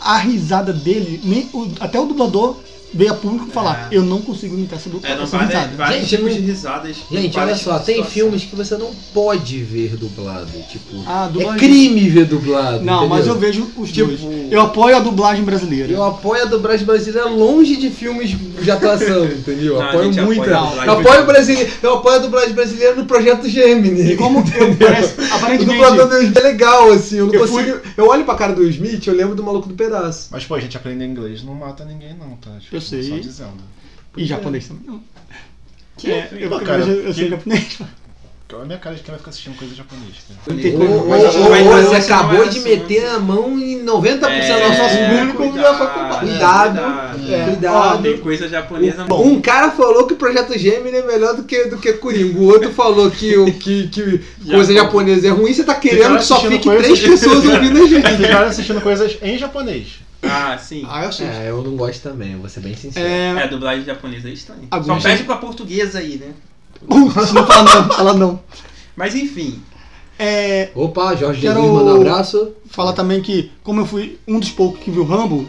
a 0.00 0.16
risada 0.18 0.72
dele, 0.72 1.20
nem 1.24 1.48
o- 1.52 1.70
até 1.80 1.98
o 1.98 2.06
dublador 2.06 2.56
veio 2.94 3.12
a 3.12 3.14
público 3.14 3.46
falar: 3.50 3.88
É. 3.90 3.96
Eu 3.96 4.02
não 4.02 4.20
consigo 4.22 4.54
imitar 4.54 4.78
essa, 4.78 4.88
du- 4.88 5.00
É, 5.02 5.14
não 5.16 5.24
essa 5.24 5.36
vários, 5.38 5.54
risada. 5.54 5.76
vários 5.76 6.00
Gente, 6.00 6.08
tipos 6.16 6.34
de 6.34 6.40
risadas. 6.40 6.96
Gente, 7.10 7.38
olha 7.38 7.54
só, 7.56 7.78
tem 7.78 7.96
situação. 7.96 8.04
filmes 8.12 8.44
que 8.44 8.56
você 8.56 8.76
não 8.76 8.90
pode 9.12 9.62
ver 9.62 9.96
dublado. 9.96 10.46
Tipo, 10.70 11.02
Ah, 11.06 11.26
é 11.28 11.32
dublagem- 11.32 11.58
crime 11.58 12.08
ver 12.08 12.24
dublado. 12.26 12.84
Não, 12.84 13.08
mas 13.08 13.26
eu 13.26 13.34
entendeu? 13.34 13.40
vejo 13.62 13.70
os 13.76 13.90
Tipo, 13.92 14.06
dois. 14.08 14.52
Eu 14.52 14.60
apoio 14.60 14.96
a 14.96 15.00
dublagem 15.00 15.44
brasileira. 15.44 15.92
Eu 15.92 16.02
apoio 16.02 16.42
a 16.42 16.46
dublagem 16.46 16.86
brasileira 16.86 17.28
longe 17.28 17.76
de 17.76 17.90
filmes 17.90 18.30
de 18.62 18.70
atuação, 18.70 19.24
entendeu? 19.26 19.74
Eu 19.74 19.80
Não, 19.80 19.88
apoio 19.88 20.04
muito. 20.24 20.42
apoia 20.42 20.50
eu, 20.54 20.66
dublagem 20.68 20.90
apoio 21.00 21.22
o 21.22 21.26
brasileiro, 21.26 21.70
eu 21.82 21.94
apoio 21.94 22.16
a 22.16 22.18
dublagem 22.18 22.54
brasileira 22.54 22.94
no 22.94 23.04
projeto 23.06 23.48
Gemini. 23.48 24.12
E 24.12 24.16
como 24.16 24.38
eu 24.56 24.74
parece, 24.76 25.20
O 25.20 25.34
aparentemente. 25.34 25.64
dublador 25.80 26.08
do 26.08 26.18
Smith 26.22 26.36
é 26.36 26.40
legal, 26.42 26.90
assim. 26.92 27.16
Eu 27.18 27.26
não 27.26 27.34
Eu 27.34 27.40
consigo. 27.48 27.78
Eu 27.96 28.08
olho 28.08 28.24
pra 28.24 28.34
cara 28.34 28.52
do 28.52 28.64
Smith, 28.68 29.06
eu 29.06 29.14
lembro 29.14 29.34
do 29.34 29.42
maluco 29.42 29.68
do 29.68 29.74
pedaço. 29.74 30.28
Mas, 30.30 30.44
pô, 30.44 30.54
a 30.54 30.60
gente 30.60 30.76
aprender 30.76 31.04
inglês 31.04 31.42
não 31.42 31.54
mata 31.54 31.84
ninguém, 31.84 32.14
não, 32.18 32.36
tá? 32.36 32.50
Tipo, 32.60 32.76
Eu 32.76 32.80
sei. 32.84 33.02
Só 33.02 33.16
dizendo. 33.16 33.74
E 34.16 34.24
japonês 34.24 34.68
também. 34.68 34.84
Não. 34.86 35.02
É, 36.04 36.28
eu, 36.32 36.48
Pô, 36.50 36.56
eu, 36.56 36.60
cara, 36.60 36.82
eu, 36.82 37.02
eu 37.06 37.14
sei 37.14 37.24
que- 37.24 37.30
japonês. 37.30 37.78
Qual 38.46 38.60
é 38.60 38.64
a 38.64 38.66
minha 38.66 38.78
cara 38.78 38.94
de 38.94 39.00
quem 39.02 39.10
vai 39.10 39.18
ficar 39.18 39.30
assistindo 39.30 39.56
coisa 39.56 39.74
japonês, 39.74 40.14
cara? 40.28 40.40
Não 40.54 40.62
tem 40.62 40.76
Ô, 40.76 40.78
como- 40.78 41.04
ô, 41.04 41.08
mas 41.08 41.22
ô, 41.24 41.26
a 41.26 41.30
gente 41.30 41.48
vai 41.48 41.62
ô, 41.62 41.68
trazer 41.70 41.88
você 41.88 42.12
acabou 42.12 42.34
não 42.34 42.40
é 42.42 42.44
de 42.44 42.58
assunto. 42.58 42.68
meter 42.68 43.06
a 43.06 43.18
mão 43.18 43.58
em 43.58 43.82
90% 43.84 43.84
do 43.84 44.78
nosso 44.78 44.96
É, 44.96 45.18
público 45.18 45.36
cuidado, 45.38 45.62
já 45.62 45.74
foi 45.78 45.86
culpado. 45.86 46.26
Cuidado. 46.26 46.80
É. 47.32 47.44
Cuidado. 47.46 48.02
Tem 48.02 48.18
coisa 48.18 48.48
japonesa 48.48 49.04
Bom. 49.04 49.26
Um 49.26 49.40
cara 49.40 49.70
falou 49.70 50.06
que 50.06 50.12
o 50.12 50.16
projeto 50.16 50.56
Gemini 50.58 50.98
é 50.98 51.06
melhor 51.06 51.34
do 51.34 51.44
que, 51.44 51.64
do 51.64 51.78
que 51.78 51.94
Coringa. 51.94 52.38
O 52.38 52.44
outro 52.44 52.70
falou 52.70 53.10
que, 53.10 53.36
o, 53.38 53.50
que, 53.52 53.88
que 53.88 54.20
coisa 54.46 54.74
japonesa 54.74 55.26
é 55.26 55.30
ruim. 55.30 55.52
Você 55.52 55.64
tá 55.64 55.74
querendo 55.74 56.18
que 56.18 56.24
só 56.24 56.38
fique 56.40 56.68
três 56.68 57.00
pessoas 57.02 57.44
ouvindo 57.46 57.82
a 57.82 57.86
gente. 57.88 58.16
Ficaram 58.16 58.48
assistindo 58.48 58.80
coisas 58.82 59.16
em 59.22 59.38
japonês. 59.38 59.86
Ah, 60.28 60.58
sim. 60.58 60.84
Ah, 60.88 61.04
eu 61.04 61.12
sei. 61.12 61.26
É, 61.26 61.50
eu 61.50 61.62
não 61.62 61.76
gosto 61.76 62.02
também, 62.02 62.32
eu 62.32 62.38
vou 62.40 62.48
ser 62.48 62.60
bem 62.60 62.74
sincero. 62.76 63.06
É, 63.06 63.32
É. 63.40 63.42
a 63.42 63.46
dublagem 63.46 63.84
japonesa 63.84 64.28
é 64.28 64.32
estranha. 64.32 64.62
Só 64.70 64.76
Alguns- 64.76 65.02
pede 65.02 65.24
pra 65.24 65.36
portuguesa 65.36 65.98
aí, 65.98 66.16
né? 66.16 66.32
Putz, 66.88 67.14
não 67.32 67.46
fala 67.46 67.74
não, 67.82 67.88
fala 67.90 68.14
não. 68.14 68.40
Mas 68.96 69.14
enfim. 69.14 69.62
É, 70.18 70.70
Opa, 70.74 71.16
Jorge 71.16 71.40
Quero- 71.40 71.60
Jesus, 71.60 71.72
manda 71.72 71.92
um 71.94 71.96
abraço. 72.00 72.52
falar 72.68 72.92
também 72.92 73.20
que, 73.20 73.50
como 73.64 73.80
eu 73.80 73.86
fui 73.86 74.18
um 74.28 74.38
dos 74.38 74.50
poucos 74.50 74.80
que 74.80 74.90
viu 74.90 75.04
Rambo, 75.04 75.44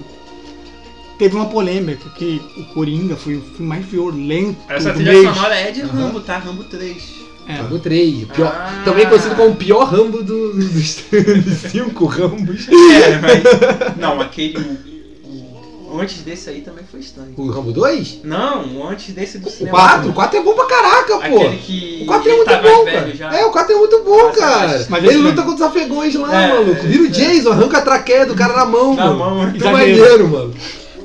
teve 1.20 1.36
uma 1.36 1.46
polêmica 1.46 2.10
que 2.12 2.42
o 2.58 2.74
Coringa 2.74 3.16
foi 3.16 3.36
o 3.36 3.42
filme 3.42 3.68
mais 3.68 3.86
violento 3.86 4.58
Essa 4.68 4.92
trilha 4.94 5.34
sonora 5.34 5.56
é 5.56 5.72
de. 5.72 5.82
Rambo, 5.82 6.20
tá? 6.22 6.38
Rambo 6.40 6.64
3. 6.64 7.25
É. 7.48 7.54
Rambo 7.54 7.80
3. 7.80 8.24
o 8.24 8.28
Pior, 8.28 8.48
Ah. 8.54 8.82
Também 8.84 9.06
conhecido 9.08 9.36
como 9.36 9.50
o 9.52 9.56
pior 9.56 9.84
Rambo 9.86 10.24
do- 10.24 10.54
dos, 10.54 10.72
dos 10.74 11.58
cinco 11.72 12.06
Rambos. 12.06 12.68
É, 12.70 13.20
mas. 13.20 13.98
Não, 13.98 14.20
aquele. 14.22 14.58
O, 14.58 14.96
o, 15.28 15.96
o 15.96 16.02
antes 16.02 16.18
desse 16.24 16.50
aí 16.50 16.62
também 16.62 16.84
foi 16.90 17.00
estranho. 17.00 17.34
O 17.38 17.50
Rambo 17.52 17.72
2? 17.72 18.22
Não, 18.24 18.66
o 18.78 18.88
antes 18.90 19.14
desse 19.14 19.38
do 19.38 19.48
O 19.48 19.52
cinema. 19.52 19.78
4? 19.78 20.10
O 20.10 20.14
4 20.14 20.40
é 20.40 20.44
bom 20.44 20.54
pra 20.56 20.66
caraca, 20.66 21.18
pô. 21.18 21.20
Aquele 21.42 21.58
que. 21.58 22.00
O 22.04 22.06
4 22.08 22.24
é 22.24 22.32
ele 22.32 22.38
muito 22.38 22.50
tá 22.50 22.62
mais 22.62 22.76
bom, 22.76 22.86
cara. 22.86 23.16
já. 23.16 23.36
É, 23.38 23.46
o 23.46 23.52
4 23.52 23.74
é 23.74 23.78
muito 23.78 24.04
bom, 24.04 24.32
cara. 24.32 24.86
mas 24.90 25.04
Ele 25.04 25.18
luta 25.18 25.42
contra 25.44 25.56
os 25.56 25.62
afegões 25.62 26.16
lá, 26.16 26.36
É, 26.44 26.48
maluco. 26.50 26.82
Vira 26.84 27.04
o 27.04 27.08
é. 27.08 27.10
Jason, 27.10 27.52
arranca 27.52 27.78
a 27.78 27.82
traqueia 27.82 28.26
do 28.26 28.36
cara 28.36 28.54
na 28.56 28.66
mão, 28.66 28.96
Na 28.96 29.14
mano. 29.14 29.36
mão. 29.36 29.52
Que 29.52 29.58
Exagero. 29.58 29.74
maneiro, 29.78 30.28
mano. 30.30 30.54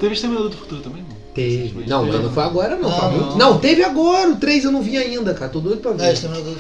Teve 0.01 0.15
Exterminador 0.15 0.49
do 0.51 0.57
Futuro 0.57 0.81
também? 0.81 1.00
Teve. 1.33 1.85
Não, 1.87 2.05
mas 2.05 2.23
não 2.23 2.31
foi 2.31 2.43
agora, 2.43 2.75
não. 2.77 2.91
Não, 2.91 2.99
foi 2.99 3.09
muito- 3.11 3.25
não. 3.31 3.37
não, 3.39 3.59
teve 3.59 3.85
agora. 3.85 4.31
O 4.31 4.37
3 4.37 4.65
eu 4.65 4.73
não 4.73 4.83
vi 4.83 4.97
ainda, 4.99 5.33
cara. 5.33 5.49
Tô 5.51 5.61
doido 5.61 5.81
pra 5.81 5.93
ver. 5.93 6.03
É, 6.07 6.15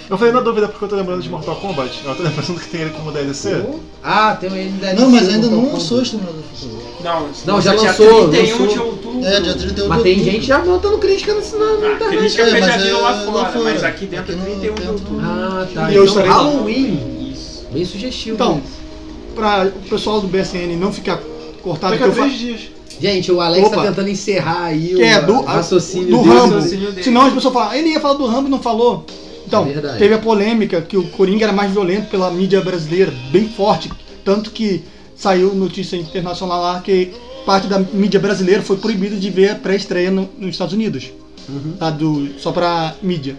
Eu 0.08 0.16
falei 0.16 0.32
na 0.32 0.40
dúvida 0.40 0.68
porque 0.68 0.84
eu 0.84 0.88
tô 0.88 0.94
lembrando 0.94 1.20
de 1.20 1.28
Mortal 1.28 1.56
Kombat. 1.56 2.00
Eu 2.04 2.14
tô 2.14 2.22
lembrando 2.22 2.60
que 2.60 2.68
tem 2.68 2.82
ele 2.82 2.90
como 2.90 3.10
DLC. 3.10 3.56
Pô. 3.56 3.80
Ah, 4.02 4.36
tem 4.40 4.48
ele 4.50 4.60
ainda. 4.86 4.94
Não, 4.94 5.10
mas 5.10 5.28
ainda 5.28 5.48
não 5.48 5.72
lançou 5.72 6.00
Exterminador 6.02 6.40
do 6.40 6.56
Futuro. 6.56 6.82
Não, 7.02 7.28
Não, 7.46 7.60
já 7.60 7.74
dia 7.74 7.88
lançou, 7.88 8.28
31 8.28 8.50
lançou. 8.52 8.66
de 8.68 8.78
outubro. 8.78 9.24
É, 9.24 9.40
dia 9.40 9.54
31 9.54 9.82
de 9.82 9.88
Mas 9.88 10.02
tem 10.02 10.12
outubro. 10.12 10.32
gente 10.32 10.46
já 10.46 10.58
montando 10.64 10.98
crítica 10.98 11.34
no, 11.34 11.40
na, 11.40 11.64
na 11.66 11.86
Ah, 11.88 11.92
internet. 11.94 12.18
crítica 12.18 12.42
É, 12.42 12.46
eu 12.46 12.50
já 12.50 12.60
mas 12.60 12.82
viram 12.82 12.98
é 12.98 13.00
lá 13.02 13.10
lá 13.10 13.24
fora, 13.24 13.48
fora. 13.52 13.64
mas 13.64 13.84
aqui 13.84 14.06
dentro 14.06 14.32
é 14.32 14.36
Aqui 14.36 14.44
no 14.50 14.56
31 14.60 14.74
de 14.74 14.88
outubro. 14.88 15.20
Ah, 15.20 15.66
tá. 15.74 15.90
E 15.90 15.94
eu 15.96 16.04
então, 16.04 16.04
estarei. 16.04 16.30
Halloween. 16.30 17.32
Isso. 17.32 17.66
Bem 17.72 17.84
sugestivo. 17.84 18.34
Então, 18.36 18.62
pra 19.34 19.66
o 19.66 19.88
pessoal 19.88 20.20
do 20.20 20.28
BSN 20.28 20.76
não 20.76 20.92
ficar 20.92 21.20
cortado, 21.62 21.92
Daqui 21.98 22.04
que 22.04 22.10
a 22.10 22.22
três 22.22 22.38
dias. 22.38 22.60
Gente, 23.00 23.32
o 23.32 23.40
Alex 23.40 23.68
tá 23.70 23.76
Opa. 23.78 23.86
tentando 23.88 24.08
encerrar 24.10 24.64
aí 24.64 24.88
Que 24.88 24.94
o 24.96 25.04
é 25.04 25.22
do- 25.22 25.32
o 25.40 25.42
raciocínio 25.44 26.08
do 26.18 26.22
dele. 26.22 26.28
Rambo. 26.38 26.54
raciocínio 26.56 26.90
dele. 26.92 27.02
Senão 27.02 27.22
as 27.22 27.32
pessoas 27.34 27.54
falam, 27.54 27.72
ele 27.74 27.88
ia 27.90 28.00
falar 28.00 28.14
do 28.14 28.26
Rambo 28.26 28.48
e 28.48 28.50
não 28.50 28.60
falou. 28.60 29.04
Então, 29.46 29.66
É 29.66 29.96
teve 29.98 30.14
a 30.14 30.18
polêmica 30.18 30.80
que 30.82 30.96
o 30.96 31.08
Coringa 31.08 31.44
era 31.44 31.52
mais 31.52 31.72
violento 31.72 32.08
pela 32.10 32.30
mídia 32.30 32.60
brasileira, 32.60 33.12
bem 33.32 33.48
forte. 33.48 33.90
Tanto 34.24 34.50
que 34.50 34.84
saiu 35.16 35.54
notícia 35.54 35.96
internacional 35.96 36.60
lá 36.60 36.80
que 36.80 37.10
parte 37.46 37.66
da 37.66 37.78
mídia 37.78 38.20
brasileira 38.20 38.62
foi 38.62 38.76
proibida 38.76 39.16
de 39.16 39.30
ver 39.30 39.50
a 39.50 39.54
pré-estreia 39.56 40.10
no- 40.10 40.28
nos 40.38 40.50
Estados 40.50 40.74
Unidos. 40.74 41.10
Uhum. 41.48 41.72
Tá? 41.78 41.90
Do, 41.90 42.28
só 42.38 42.52
pra 42.52 42.94
mídia. 43.02 43.34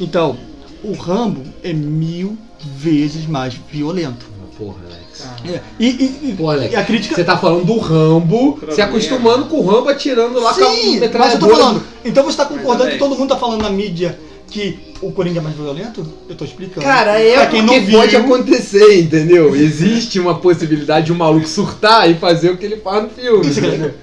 Então, 0.00 0.36
o 0.82 0.92
Rambo 0.92 1.42
é 1.62 1.72
mil 1.72 2.38
vezes 2.64 3.26
mais 3.26 3.54
violento. 3.70 4.26
Porra, 4.56 4.76
Alex. 4.84 5.05
Ah. 5.24 5.36
É, 5.48 5.60
E, 5.78 5.86
e- 5.88 6.30
e- 6.30 6.34
Pô, 6.36 6.50
Alex, 6.50 6.72
e 6.72 6.76
a 6.76 6.84
crítica. 6.84 7.14
você 7.14 7.24
tá 7.24 7.36
falando 7.36 7.64
do 7.64 7.78
Rambo, 7.78 8.52
Problema. 8.52 8.74
se 8.74 8.82
acostumando 8.82 9.46
com 9.46 9.56
o 9.58 9.66
Rambo 9.66 9.88
atirando 9.88 10.38
lá 10.40 10.52
com 10.54 10.64
a 10.64 10.70
Sim, 10.70 11.00
mas 11.18 11.32
eu 11.34 11.38
tô 11.40 11.48
falando. 11.48 11.82
Então 12.04 12.24
você 12.24 12.36
tá 12.36 12.44
concordando 12.44 12.90
que 12.90 12.98
todo 12.98 13.16
mundo 13.16 13.28
tá 13.28 13.36
falando 13.36 13.62
na 13.62 13.70
mídia 13.70 14.18
que 14.50 14.78
o 15.02 15.10
Coringa 15.12 15.40
é 15.40 15.42
mais 15.42 15.56
violento? 15.56 16.06
Eu 16.28 16.34
tô 16.36 16.44
explicando. 16.44 16.86
Cara, 16.86 17.18
é 17.20 17.34
Pra 17.34 17.46
quem 17.46 17.62
porque 17.62 17.80
não 17.80 17.86
viu, 17.86 17.98
pode 17.98 18.16
acontecer, 18.16 19.00
entendeu? 19.00 19.54
Existe 19.56 20.20
uma 20.20 20.36
possibilidade 20.36 21.06
de 21.06 21.12
um 21.12 21.16
maluco 21.16 21.48
surtar 21.48 22.08
e 22.10 22.14
fazer 22.14 22.50
o 22.50 22.56
que 22.56 22.64
ele 22.64 22.76
faz 22.76 23.02
no 23.02 23.10
filme. 23.10 23.46
Isso 23.46 23.60
é 23.60 23.66
entendeu? 23.66 23.94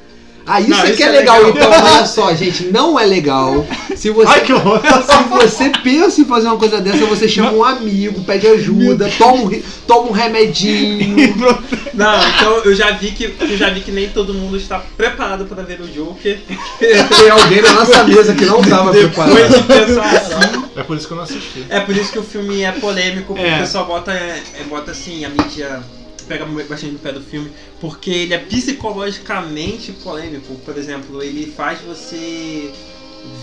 Ah, 0.45 0.59
isso, 0.59 0.69
Não, 0.71 0.79
é 0.83 0.87
isso 0.87 0.97
que 0.97 1.03
é 1.03 1.07
é 1.07 1.11
legal. 1.11 1.41
legal. 1.41 1.67
Então, 1.67 1.71
olha 1.95 2.05
só, 2.05 2.33
gente, 2.35 2.65
não 2.65 2.99
é 2.99 3.05
legal. 3.05 3.65
Se 3.95 4.09
você, 4.09 4.29
Ai, 4.29 4.41
que 4.41 4.51
horror! 4.51 4.81
se 4.83 5.23
você 5.29 5.69
pensa 5.81 6.19
em 6.21 6.25
fazer 6.25 6.47
uma 6.47 6.57
coisa 6.57 6.81
dessa, 6.81 7.05
você 7.05 7.29
chama 7.29 7.51
um 7.51 7.63
amigo, 7.63 8.21
pede 8.23 8.47
ajuda, 8.47 9.09
toma 9.17 9.43
um, 9.43 9.61
toma 9.87 10.09
um 10.09 10.11
remedinho. 10.11 11.15
Não, 11.93 12.27
então 12.27 12.57
eu 12.65 12.73
já 12.75 12.91
vi 12.91 13.11
que 13.11 13.33
eu 13.39 13.55
já 13.57 13.69
vi 13.69 13.81
que 13.81 13.91
nem 13.91 14.09
todo 14.09 14.33
mundo 14.33 14.57
está 14.57 14.79
preparado 14.97 15.45
para 15.45 15.61
ver 15.63 15.79
o 15.79 15.87
Joker. 15.87 16.39
Tem 16.79 17.29
alguém 17.29 17.61
na 17.61 17.73
nossa 17.73 18.03
mesa 18.03 18.33
que 18.33 18.45
não 18.45 18.61
tava 18.63 18.91
preparado. 18.91 19.35
Depois 19.35 19.53
de 19.53 19.63
pensar 19.63 20.05
assim. 20.15 20.63
É 20.75 20.83
por 20.83 20.97
isso 20.97 21.07
que 21.07 21.13
eu 21.13 21.17
não 21.17 21.23
assisti. 21.23 21.65
É 21.69 21.79
por 21.79 21.95
isso 21.95 22.11
que 22.11 22.17
o 22.19 22.23
filme 22.23 22.63
é 22.63 22.71
polêmico, 22.71 23.33
porque 23.35 23.47
É. 23.47 23.57
o 23.57 23.59
pessoal 23.59 23.85
bota, 23.85 24.11
é, 24.11 24.41
bota 24.67 24.91
assim, 24.91 25.23
a 25.23 25.29
mídia 25.29 25.81
pega 26.23 26.45
bastante 26.45 26.93
no 26.93 26.99
pé 26.99 27.11
do 27.11 27.21
filme, 27.21 27.51
porque 27.79 28.09
ele 28.11 28.33
é 28.33 28.37
psicologicamente 28.39 29.91
polêmico. 30.03 30.55
Por 30.65 30.77
exemplo, 30.77 31.21
ele 31.21 31.51
faz 31.55 31.79
você 31.81 32.71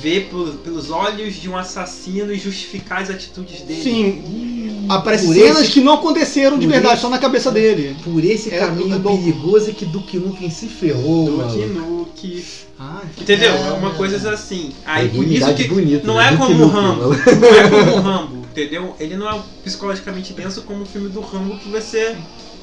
ver 0.02 0.28
por- 0.30 0.52
pelos 0.56 0.90
olhos 0.90 1.34
de 1.34 1.48
um 1.48 1.56
assassino 1.56 2.32
e 2.32 2.38
justificar 2.38 3.02
as 3.02 3.10
atitudes 3.10 3.62
dele. 3.62 3.82
Sim, 3.82 4.86
aparecem 4.88 5.28
Por 5.28 5.34
cenas 5.34 5.60
esse- 5.62 5.70
que 5.70 5.80
não 5.80 5.94
aconteceram 5.94 6.58
de 6.58 6.66
verdade, 6.66 6.94
esse- 6.94 7.02
só 7.02 7.08
na 7.08 7.18
cabeça 7.18 7.50
dele. 7.50 7.96
Por 8.04 8.22
esse 8.24 8.52
É, 8.54 8.58
caminho 8.58 8.94
é 8.94 8.98
do- 8.98 9.08
perigoso 9.16 9.70
é 9.70 9.72
que 9.72 9.84
Duke 9.86 10.18
Nukem 10.18 10.50
se 10.50 10.66
ferrou, 10.66 11.26
Duke 11.30 11.58
mano. 11.58 11.74
Nuke. 11.98 12.44
Ah, 12.78 13.02
Entendeu? 13.18 13.52
É. 13.52 13.68
É 13.68 13.72
uma 13.72 13.90
coisa 13.92 14.30
assim. 14.32 14.70
Aí 14.86 15.06
É 15.06 15.08
por 15.10 15.26
isso 15.26 15.54
que 15.54 15.64
bonita, 15.68 16.06
não 16.06 16.14
né? 16.16 16.28
é 16.28 16.30
Duke 16.32 16.42
como 16.46 16.54
o 16.54 16.66
Nukem, 16.66 16.80
Rambo. 16.82 17.08
Não 17.40 17.54
é 17.54 17.68
como 17.70 17.92
o 17.92 18.00
Rambo, 18.00 18.39
entendeu? 18.50 18.94
Ele 19.00 19.16
não 19.16 19.28
é 19.30 19.40
psicologicamente 19.64 20.32
denso 20.32 20.62
como 20.62 20.82
o 20.82 20.86
filme 20.86 21.08
do 21.08 21.20
Rambo 21.20 21.56
que 21.58 21.68
você 21.68 22.16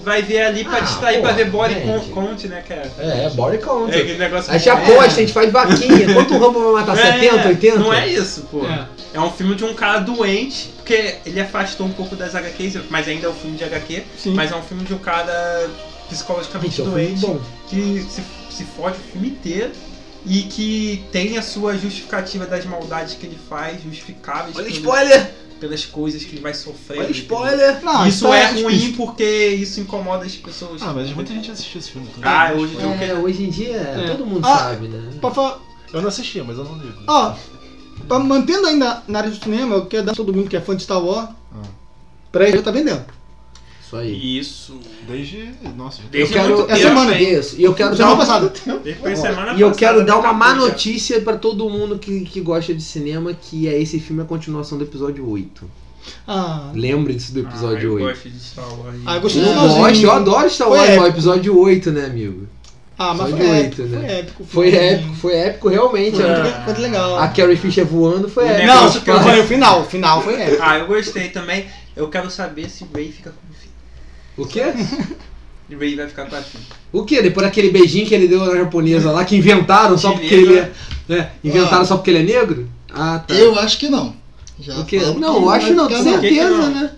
vai 0.03 0.21
ver 0.21 0.41
ali 0.43 0.63
pra 0.63 0.77
Ah, 0.77 0.81
distrair, 0.81 1.15
pô, 1.17 1.21
pra 1.23 1.31
ver 1.33 1.49
body 1.49 1.73
gente. 1.73 2.09
con- 2.09 2.21
count, 2.27 2.47
né, 2.47 2.61
cara? 2.67 2.91
É, 2.99 3.29
body 3.31 3.57
count. 3.57 3.91
É 3.93 3.97
aquele 4.01 4.17
negócio 4.17 4.51
A 4.53 4.57
gente 4.57 4.69
é, 4.69 4.71
aposta, 4.71 5.03
a 5.05 5.09
gente 5.09 5.33
faz 5.33 5.51
vaquinha. 5.51 6.13
Quanto 6.13 6.35
o 6.35 6.39
Rambo 6.39 6.73
vai 6.73 6.85
matar? 6.85 6.97
é, 6.99 7.13
70, 7.19 7.47
80? 7.47 7.79
Não 7.79 7.93
é 7.93 8.07
isso, 8.07 8.41
pô. 8.51 8.65
É. 8.65 8.87
É. 9.13 9.19
um 9.19 9.31
filme 9.31 9.55
de 9.55 9.63
um 9.65 9.73
cara 9.73 9.99
doente, 9.99 10.69
porque 10.77 11.15
ele 11.25 11.39
afastou 11.39 11.87
um 11.87 11.91
pouco 11.91 12.15
das 12.15 12.35
HQs, 12.35 12.77
mas 12.89 13.07
ainda 13.07 13.25
é 13.27 13.29
um 13.29 13.33
filme 13.33 13.57
de 13.57 13.63
HQ, 13.63 14.03
sim. 14.17 14.33
mas 14.33 14.51
é 14.51 14.55
um 14.55 14.61
filme 14.61 14.83
de 14.83 14.93
um 14.93 14.99
cara 14.99 15.67
psicologicamente 16.09 16.79
é 16.79 16.83
um 16.83 16.89
doente 16.91 17.19
bom. 17.21 17.39
que 17.67 18.05
se, 18.09 18.21
se 18.49 18.63
fode 18.63 18.97
o 18.97 19.11
filme 19.11 19.29
inteiro 19.29 19.71
e 20.25 20.43
que 20.43 21.03
tem 21.11 21.37
a 21.37 21.41
sua 21.41 21.75
justificativa 21.77 22.45
das 22.45 22.63
maldades 22.65 23.15
que 23.15 23.25
ele 23.25 23.37
faz, 23.49 23.81
justificáveis 23.83 24.55
Olha 24.55 24.67
spoiler! 24.69 25.31
Pelas 25.59 25.85
coisas 25.85 26.23
que 26.23 26.35
ele 26.35 26.41
vai 26.41 26.53
sofrer. 26.53 26.99
Olha 26.99 27.11
spoiler! 27.11 27.83
Não, 27.83 28.07
isso 28.07 28.27
é 28.33 28.45
explícito. 28.53 28.63
ruim 28.69 28.93
porque 28.93 29.47
isso 29.49 29.79
incomoda 29.79 30.25
as 30.25 30.35
pessoas. 30.35 30.81
Ah, 30.81 30.93
mas 30.93 31.11
muita 31.13 31.33
gente 31.33 31.51
assistiu 31.51 31.79
esse 31.79 31.91
filme. 31.91 32.07
também. 32.07 32.29
Ah, 32.29 32.53
hoje 32.55 32.73
em 32.75 32.77
dia 32.77 33.05
É, 33.05 33.13
hoje 33.13 33.43
em 33.43 33.49
dia, 33.49 33.77
É. 33.77 34.07
todo 34.11 34.25
mundo 34.25 34.45
Ah. 34.45 34.57
sabe, 34.57 34.87
né? 34.87 35.11
Pra 35.19 35.31
falar- 35.31 35.59
Eu 35.93 36.01
não 36.01 36.09
assisti, 36.09 36.41
mas 36.41 36.57
eu 36.57 36.63
não 36.65 36.77
ligo. 36.77 36.97
Ó, 37.07 37.33
pra- 38.07 38.19
mantendo 38.19 38.67
ainda 38.67 39.03
na 39.07 39.19
área 39.19 39.29
do 39.31 39.41
cinema, 39.41 39.75
eu 39.75 39.85
quero 39.85 40.05
dar 40.05 40.13
todo 40.13 40.33
mundo 40.33 40.49
que 40.49 40.57
é 40.57 40.61
fã 40.61 40.75
de 40.75 40.83
Star 40.83 41.01
Wars. 41.03 41.29
Ah. 41.53 41.61
Pra 42.31 42.47
ele 42.47 42.61
tá 42.61 42.71
vendendo. 42.71 43.05
Isso 43.87 43.95
aí. 43.95 44.39
Isso. 44.39 44.79
Desde. 45.07 45.49
Nossa, 45.77 46.01
Desde 46.11 46.33
eu 46.35 46.41
quero, 46.41 46.57
muito 46.57 46.71
essa 46.71 46.81
semana? 46.83 47.21
Isso, 47.21 47.55
e 47.57 47.63
eu 47.63 47.73
quero 47.73 47.89
dar 47.91 47.95
Semana 47.97 48.13
uma, 48.15 48.25
passada. 48.25 48.53
Desde 48.83 49.01
foi 49.01 49.15
semana 49.15 49.53
e 49.53 49.61
eu 49.61 49.69
passada, 49.69 49.75
quero 49.77 50.05
dar 50.05 50.17
uma 50.19 50.33
má 50.33 50.53
notícia 50.53 51.21
pra 51.21 51.37
todo 51.37 51.69
mundo 51.69 51.97
que, 51.97 52.21
que 52.21 52.41
gosta 52.41 52.73
de 52.75 52.83
cinema, 52.83 53.33
que 53.33 53.67
é 53.67 53.81
esse 53.81 53.99
filme 53.99 54.21
é 54.21 54.25
a 54.25 54.27
continuação 54.27 54.77
do 54.77 54.83
episódio 54.83 55.29
8. 55.29 55.63
Ah, 56.27 56.71
Lembre-se 56.73 57.31
do 57.33 57.39
Ah, 57.39 57.43
episódio 57.49 57.89
eu 57.89 57.93
8. 57.95 58.05
gosto 58.07 58.29
de 58.29 58.39
Star 58.39 58.65
Wars. 58.79 58.95
Ah, 59.05 59.11
eu 59.11 59.15
Eu 59.15 59.21
gostei 59.21 59.43
gosto, 59.53 60.03
eu 60.03 60.11
adoro 60.11 60.49
Star 60.49 60.67
Foi 60.67 60.77
Wars, 60.79 60.95
mas 60.97 61.07
episódio 61.09 61.57
8, 61.59 61.91
né, 61.91 62.05
amigo? 62.05 62.47
ah, 62.97 63.13
mas 63.13 63.29
foi 63.29 63.39
de 63.39 63.45
épico, 63.45 63.81
oito, 63.83 63.89
foi 63.93 63.99
né? 64.01 64.19
épico. 64.19 64.43
Foi 64.45 64.69
épico, 64.75 65.13
foi 65.15 65.35
épico 65.35 65.69
realmente. 65.69 66.15
Foi, 66.17 66.25
muito- 66.25 66.55
foi 66.55 66.63
muito 66.65 66.81
legal. 66.81 67.17
a 67.19 67.27
Carrie 67.29 67.55
Fisher 67.57 67.85
voando 67.85 68.27
foi 68.29 68.47
épico. 68.47 68.67
Não, 68.67 68.83
eu- 68.85 68.93
eu 69.15 69.19
falei 69.23 69.41
o 69.41 69.47
final, 69.47 69.81
o 69.81 69.85
final 69.85 70.21
foi 70.21 70.33
épico. 70.41 70.61
Ah, 70.61 70.77
eu 70.77 70.87
gostei 70.87 71.29
também. 71.29 71.65
Eu 71.95 72.09
quero 72.09 72.29
saber 72.29 72.69
se 72.69 72.83
o 72.83 72.87
Ray 72.93 73.11
fica 73.11 73.31
com 73.31 73.47
o. 74.37 74.41
O 74.43 74.45
quê? 74.47 74.61
O 75.69 75.77
Ray 75.77 75.95
vai 75.95 76.07
ficar 76.07 76.25
com 76.27 76.35
a. 76.35 76.41
O 76.93 77.03
quê? 77.03 77.21
Depois 77.21 77.45
daquele 77.45 77.69
beijinho 77.71 78.05
que 78.07 78.15
ele 78.15 78.27
deu 78.27 78.45
na 78.45 78.55
japonesa 78.55 79.11
lá, 79.11 79.25
que 79.25 79.35
inventaram 79.35 79.97
só 79.97 80.11
porque 80.13 80.33
ele 80.33 80.57
é. 80.57 80.71
né? 81.07 81.31
Inventaram 81.43 81.81
Ah. 81.81 81.85
só 81.85 81.97
porque 81.97 82.09
ele 82.11 82.19
é 82.19 82.39
negro? 82.39 82.69
Ah, 82.93 83.19
tá. 83.27 83.33
Eu 83.33 83.57
acho 83.59 83.77
que 83.77 83.89
não. 83.89 84.15
Já 84.59 84.73
O 84.75 85.19
Não, 85.19 85.35
eu 85.41 85.49
acho 85.49 85.73
não, 85.73 85.87
com 85.87 86.03
certeza, 86.03 86.49
não? 86.49 86.69
né? 86.71 86.91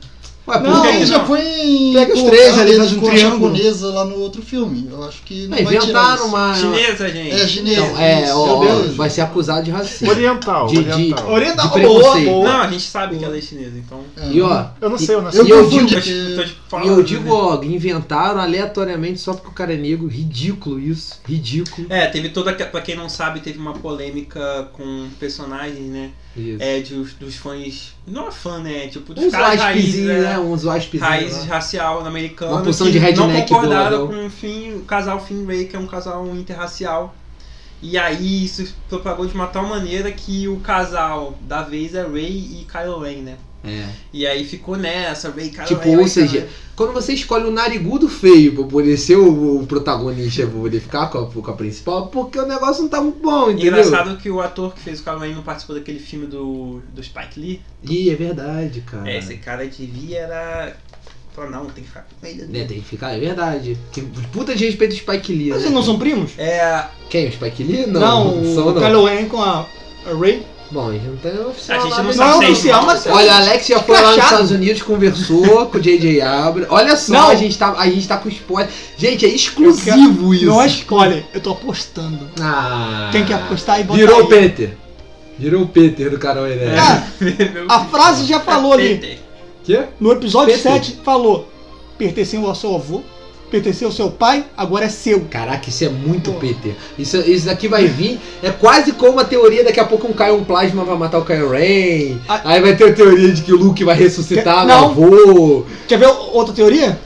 Ué, 0.50 0.60
Não, 0.60 0.86
ele 0.86 1.06
já 1.06 1.24
foi 1.26 1.42
em. 1.42 1.94
Pega 1.94 2.14
os 2.14 2.24
três 2.24 2.58
ali, 2.58 2.76
faz 2.78 2.94
um 2.94 3.00
triângulo. 3.02 3.56
japonesa 3.56 3.88
lá 3.94 4.06
no 4.06 4.20
outro 4.20 4.42
filme. 4.42 4.88
Eu 4.92 5.04
acho 5.04 5.22
que 5.24 5.48
não 5.48 5.58
Não, 5.58 5.64
vai 5.66 5.78
tirar 5.80 6.16
isso. 6.16 6.26
uma. 6.26 6.56
Chinesa, 6.56 7.10
gente. 7.10 7.32
É 7.42 7.48
chinês. 7.48 7.78
Então, 7.80 8.00
é, 8.00 8.24
isso, 8.24 8.38
ó, 8.38 8.66
Deus. 8.66 8.96
vai 8.96 9.10
ser 9.10 9.22
acusado 9.22 9.64
de 9.64 9.72
racismo. 9.72 10.10
Oriental, 10.10 10.68
De- 10.68 10.84
de- 10.84 10.90
oriental. 10.92 11.32
Oriental, 11.32 11.70
De 11.70 11.80
boa, 11.82 12.00
preconceito. 12.00 12.30
boa. 12.30 12.50
Não, 12.50 12.62
a 12.62 12.68
gente 12.68 12.84
sabe 12.84 13.18
que 13.18 13.26
ela 13.26 13.38
é 13.38 13.42
chinesa, 13.42 13.78
então. 13.78 14.02
É. 14.18 14.30
E 14.32 14.42
ó, 14.42 14.66
Eu 14.82 14.90
não 14.90 14.98
sei, 14.98 15.16
eu 15.16 15.22
não 15.22 15.32
sei. 15.32 15.44
e 15.46 15.50
eu 15.50 15.68
digo, 15.70 15.90
e 16.00 16.54
falando, 16.68 16.88
eu 16.92 17.04
digo, 17.04 17.34
ó, 17.34 17.64
inventaram 17.64 18.40
aleatoriamente 18.42 19.20
só 19.20 19.34
porque 19.34 19.50
o 19.50 19.54
cara 19.54 19.74
é 19.74 19.78
negro. 19.78 20.08
Ridículo 20.08 20.80
isso. 20.80 21.20
Ridículo. 21.28 21.88
É, 21.90 22.06
teve 22.08 22.30
toda. 22.30 22.54
que- 22.54 22.64
Pra 22.70 22.82
quem 22.82 22.96
não 22.96 23.10
sabe, 23.10 23.40
teve 23.40 23.58
uma 23.58 23.74
polêmica 23.74 24.70
com 24.74 25.08
personagens, 25.20 25.90
né? 25.90 26.10
Isso. 26.38 26.58
É, 26.62 26.80
de, 26.80 26.94
os- 26.96 27.14
dos 27.14 27.36
fãs. 27.36 27.94
Não 28.10 28.28
é 28.28 28.32
fã, 28.32 28.60
né? 28.60 28.88
Tipo, 28.88 29.14
dos 29.14 29.26
Uns 29.26 29.32
caras 29.32 29.60
raízes, 29.60 30.06
né? 30.06 30.20
né? 30.22 30.40
Uns 30.40 30.64
raízes 30.66 31.48
lá. 31.48 31.56
racial 31.56 32.06
americano 32.06 32.54
Uma 32.54 32.62
porção 32.64 32.90
de 32.90 33.00
não 33.00 33.06
redneck 33.06 33.50
concordaram 33.50 34.08
boladão. 34.08 34.08
com 34.08 34.26
o, 34.28 34.30
Finn, 34.30 34.76
o 34.78 34.82
casal 34.86 35.20
Finn 35.20 35.46
Ray, 35.46 35.66
que 35.66 35.76
é 35.76 35.80
um 35.80 35.88
casal 35.88 36.26
interracial. 36.36 37.14
E 37.82 37.98
aí 37.98 38.46
isso 38.46 38.74
propagou 38.90 39.26
de 39.26 39.34
uma 39.34 39.48
tal 39.48 39.66
maneira 39.66 40.12
que 40.12 40.48
o 40.48 40.60
casal 40.60 41.38
da 41.42 41.62
vez 41.64 41.96
é 41.96 42.04
Ray 42.06 42.62
e 42.62 42.68
Kylo 42.70 43.00
Ren, 43.00 43.22
né? 43.22 43.38
É. 43.64 43.88
E 44.14 44.26
aí 44.26 44.46
ficou 44.46 44.78
nessa, 44.78 45.30
Ray, 45.30 45.50
Kylo 45.50 45.66
Tipo, 45.68 45.82
Ren, 45.84 45.98
ou 45.98 46.08
seja. 46.08 46.48
Quando 46.76 46.94
você 46.94 47.12
escolhe 47.14 47.46
o 47.46 47.52
narigudo 47.52 48.08
feio 48.08 48.56
pra 48.56 48.64
poder 48.64 48.96
ser 48.96 49.18
o, 49.18 49.62
o 49.62 49.68
protagonista, 49.68 50.48
pra 50.48 50.60
poder 50.60 50.80
ficar 50.80 51.08
com 51.08 51.18
a, 51.18 51.28
com 51.30 51.52
a 51.52 51.54
principal, 51.54 52.08
porque 52.08 52.40
o 52.40 52.46
negócio 52.48 52.84
não 52.84 52.90
tá 52.90 53.02
muito 53.02 53.20
bom, 53.20 53.50
E 53.50 53.54
entendeu? 53.56 53.80
engraçado 53.84 54.18
que 54.18 54.30
o 54.30 54.40
ator 54.40 54.74
que 54.74 54.80
fez 54.80 55.02
o 55.02 55.04
Kylo 55.04 55.20
Ren 55.20 55.36
não 55.36 55.44
participou 55.44 55.76
daquele 55.76 56.00
filme 56.00 56.26
do, 56.26 56.82
do 56.94 57.04
Spike 57.04 57.38
Lee. 57.40 57.62
Ih, 57.84 58.10
é 58.10 58.16
verdade, 58.16 58.80
cara. 58.82 59.10
É, 59.12 59.18
esse 59.18 59.36
cara 59.38 59.68
devia 59.68 60.20
era 60.20 60.78
Fala, 61.36 61.50
não, 61.50 61.66
tem 61.66 61.84
que 61.84 61.90
ficar 61.90 62.06
com 62.20 62.28
ele. 62.28 62.44
Né, 62.48 62.66
tem 62.66 62.80
que 62.82 62.86
ficar, 62.86 63.12
é 63.16 63.20
verdade. 63.20 63.78
Que 63.92 64.02
puta 64.02 64.56
de 64.56 64.66
respeito 64.66 64.94
ao 64.94 64.98
Spike 65.00 65.32
Lee. 65.34 65.50
Mas 65.50 65.58
né? 65.58 65.62
vocês 65.64 65.74
não 65.74 65.84
são 65.84 65.98
primos? 66.00 66.32
É. 66.38 66.84
Quem? 67.10 67.28
O 67.28 67.32
Spike 67.32 67.64
Lee? 67.64 67.86
Não, 67.88 68.00
Não, 68.36 68.56
são 68.56 68.68
o 68.68 68.74
não. 68.74 68.82
Kylo 68.82 69.06
Ren 69.06 69.26
com 69.26 69.42
a, 69.42 69.66
a 70.06 70.18
Ray. 70.20 70.46
Bom, 70.72 70.90
a 70.90 70.94
gente 70.94 71.06
não 71.06 71.18
tem 71.18 71.32
oficial 71.48 71.80
A 71.80 71.82
gente 71.82 71.90
não 71.92 72.00
ainda. 72.00 72.14
sabe 72.14 72.46
é 72.46 72.50
oficial, 72.52 72.86
mas- 72.86 73.08
Olha, 73.08 73.34
a 73.34 73.38
Alex 73.38 73.68
já 73.68 73.80
foi 73.80 74.00
lá 74.00 74.16
nos. 74.16 74.24
Estados 74.24 74.52
Unidos, 74.52 74.82
conversou 74.84 75.66
com 75.66 75.78
o 75.78 75.82
J.J. 75.82 76.22
Abrams. 76.22 76.68
Olha 76.72 76.96
só, 76.96 77.14
Não. 77.14 77.30
a 77.30 77.36
gente, 77.36 77.58
tá, 77.58 77.74
a 77.76 77.90
gente 77.90 78.08
tá 78.08 78.18
com 78.18 78.30
spoiler. 78.30 78.72
Gente, 78.96 79.26
é 79.26 79.30
exclusivo 79.30 80.32
isso. 80.34 80.46
Não 80.46 80.62
é 80.62 80.68
spoiler, 80.68 81.26
eu 81.34 81.42
tô 81.42 81.52
apostando. 81.52 82.30
Ah, 82.40 83.10
Tem 83.12 83.26
que 83.26 83.34
apostar 83.34 83.80
e 83.80 83.84
botar 83.84 83.98
Virou 83.98 84.24
o 84.24 84.28
Peter. 84.28 84.78
Virou 85.40 85.64
o 85.64 85.68
Peter 85.68 86.12
do 86.12 86.20
Carol 86.20 86.46
né? 86.46 86.76
Ah, 86.78 87.04
a 87.76 87.86
frase 87.86 88.26
já 88.26 88.40
falou 88.40 88.74
ali. 88.74 89.19
Quê? 89.70 89.84
No 90.00 90.12
episódio 90.12 90.56
Peter. 90.56 90.72
7 90.72 91.02
falou: 91.04 91.48
pertenceu 91.96 92.44
ao 92.48 92.56
seu 92.56 92.74
avô, 92.74 93.02
pertenceu 93.52 93.90
ao 93.90 93.94
seu 93.94 94.10
pai, 94.10 94.44
agora 94.58 94.86
é 94.86 94.90
seu. 94.90 95.22
Caraca, 95.30 95.70
isso 95.70 95.86
é 95.86 95.90
muito 95.90 96.34
Peter. 96.34 96.76
Isso, 96.98 97.18
isso 97.18 97.46
daqui 97.46 97.68
vai 97.68 97.86
vir. 97.86 98.20
É 98.42 98.50
quase 98.50 98.94
como 98.94 99.20
a 99.20 99.24
teoria: 99.24 99.64
daqui 99.64 99.80
a 99.80 99.86
pouco 99.86 100.08
um 100.08 100.14
Caio 100.14 100.38
um 100.38 100.44
Plasma 100.44 100.84
vai 100.84 100.98
matar 100.98 101.20
o 101.20 101.26
Kylo 101.26 101.52
Ren. 101.52 102.18
Ah. 102.28 102.42
Aí 102.46 102.62
vai 102.62 102.76
ter 102.76 102.86
a 102.86 102.94
teoria 102.94 103.32
de 103.32 103.44
que 103.44 103.54
o 103.54 103.58
Luke 103.58 103.84
vai 103.84 103.96
ressuscitar 103.96 104.66
o 104.66 104.72
avô. 104.72 105.66
Quer 105.88 106.00
ver 106.00 106.08
outra 106.08 106.52
teoria? 106.52 107.00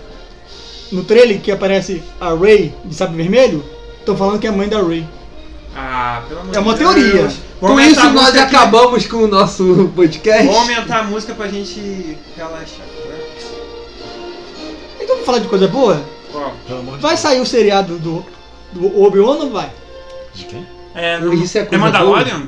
No 0.89 1.03
trailer 1.03 1.41
que 1.41 1.51
aparece 1.51 2.01
a 2.17 2.33
Ray 2.33 2.73
de 2.85 2.95
sabre 2.95 3.17
vermelho, 3.17 3.61
estão 3.99 4.15
falando 4.15 4.39
que 4.39 4.47
é 4.47 4.49
a 4.49 4.53
mãe 4.53 4.69
da 4.69 4.81
Ray. 4.81 5.05
Ah, 5.75 6.23
pelo 6.27 6.41
amor 6.41 6.55
É 6.55 6.59
uma 6.59 6.73
de 6.73 6.79
Deus. 6.79 6.93
teoria. 6.95 7.21
Vou 7.23 7.35
Com 7.59 7.67
aumentar 7.69 7.91
isso, 7.91 8.01
nós 8.03 8.13
música 8.13 8.43
aqui. 8.43 8.55
acabamos 8.55 9.07
com 9.07 9.17
o 9.17 9.27
nosso 9.27 9.91
podcast. 9.95 10.45
Vou 10.45 10.57
aumentar 10.57 10.99
a 10.99 11.03
música 11.03 11.33
pra 11.33 11.47
gente 11.47 12.17
relaxar. 12.35 12.85
tá? 12.85 13.13
Então 15.01 15.07
vamos 15.15 15.25
falar 15.25 15.39
de 15.39 15.47
coisa 15.47 15.67
boa? 15.67 16.01
Qual? 16.31 16.53
Pelo 16.67 16.79
amor 16.79 16.95
de 16.95 17.01
Vai 17.01 17.17
sair 17.17 17.39
o 17.41 17.45
seriado 17.45 17.97
do, 17.97 18.23
do 18.71 19.01
Obi-Wan 19.01 19.33
ou 19.33 19.39
não 19.39 19.49
vai? 19.49 19.71
De 20.33 20.45
quem? 20.45 20.65
É, 20.95 21.19
Não, 21.19 21.33
isso 21.33 21.57
é 21.57 21.61
é 21.61 21.65
coisa 21.65 21.83
Mandalorian? 21.83 22.47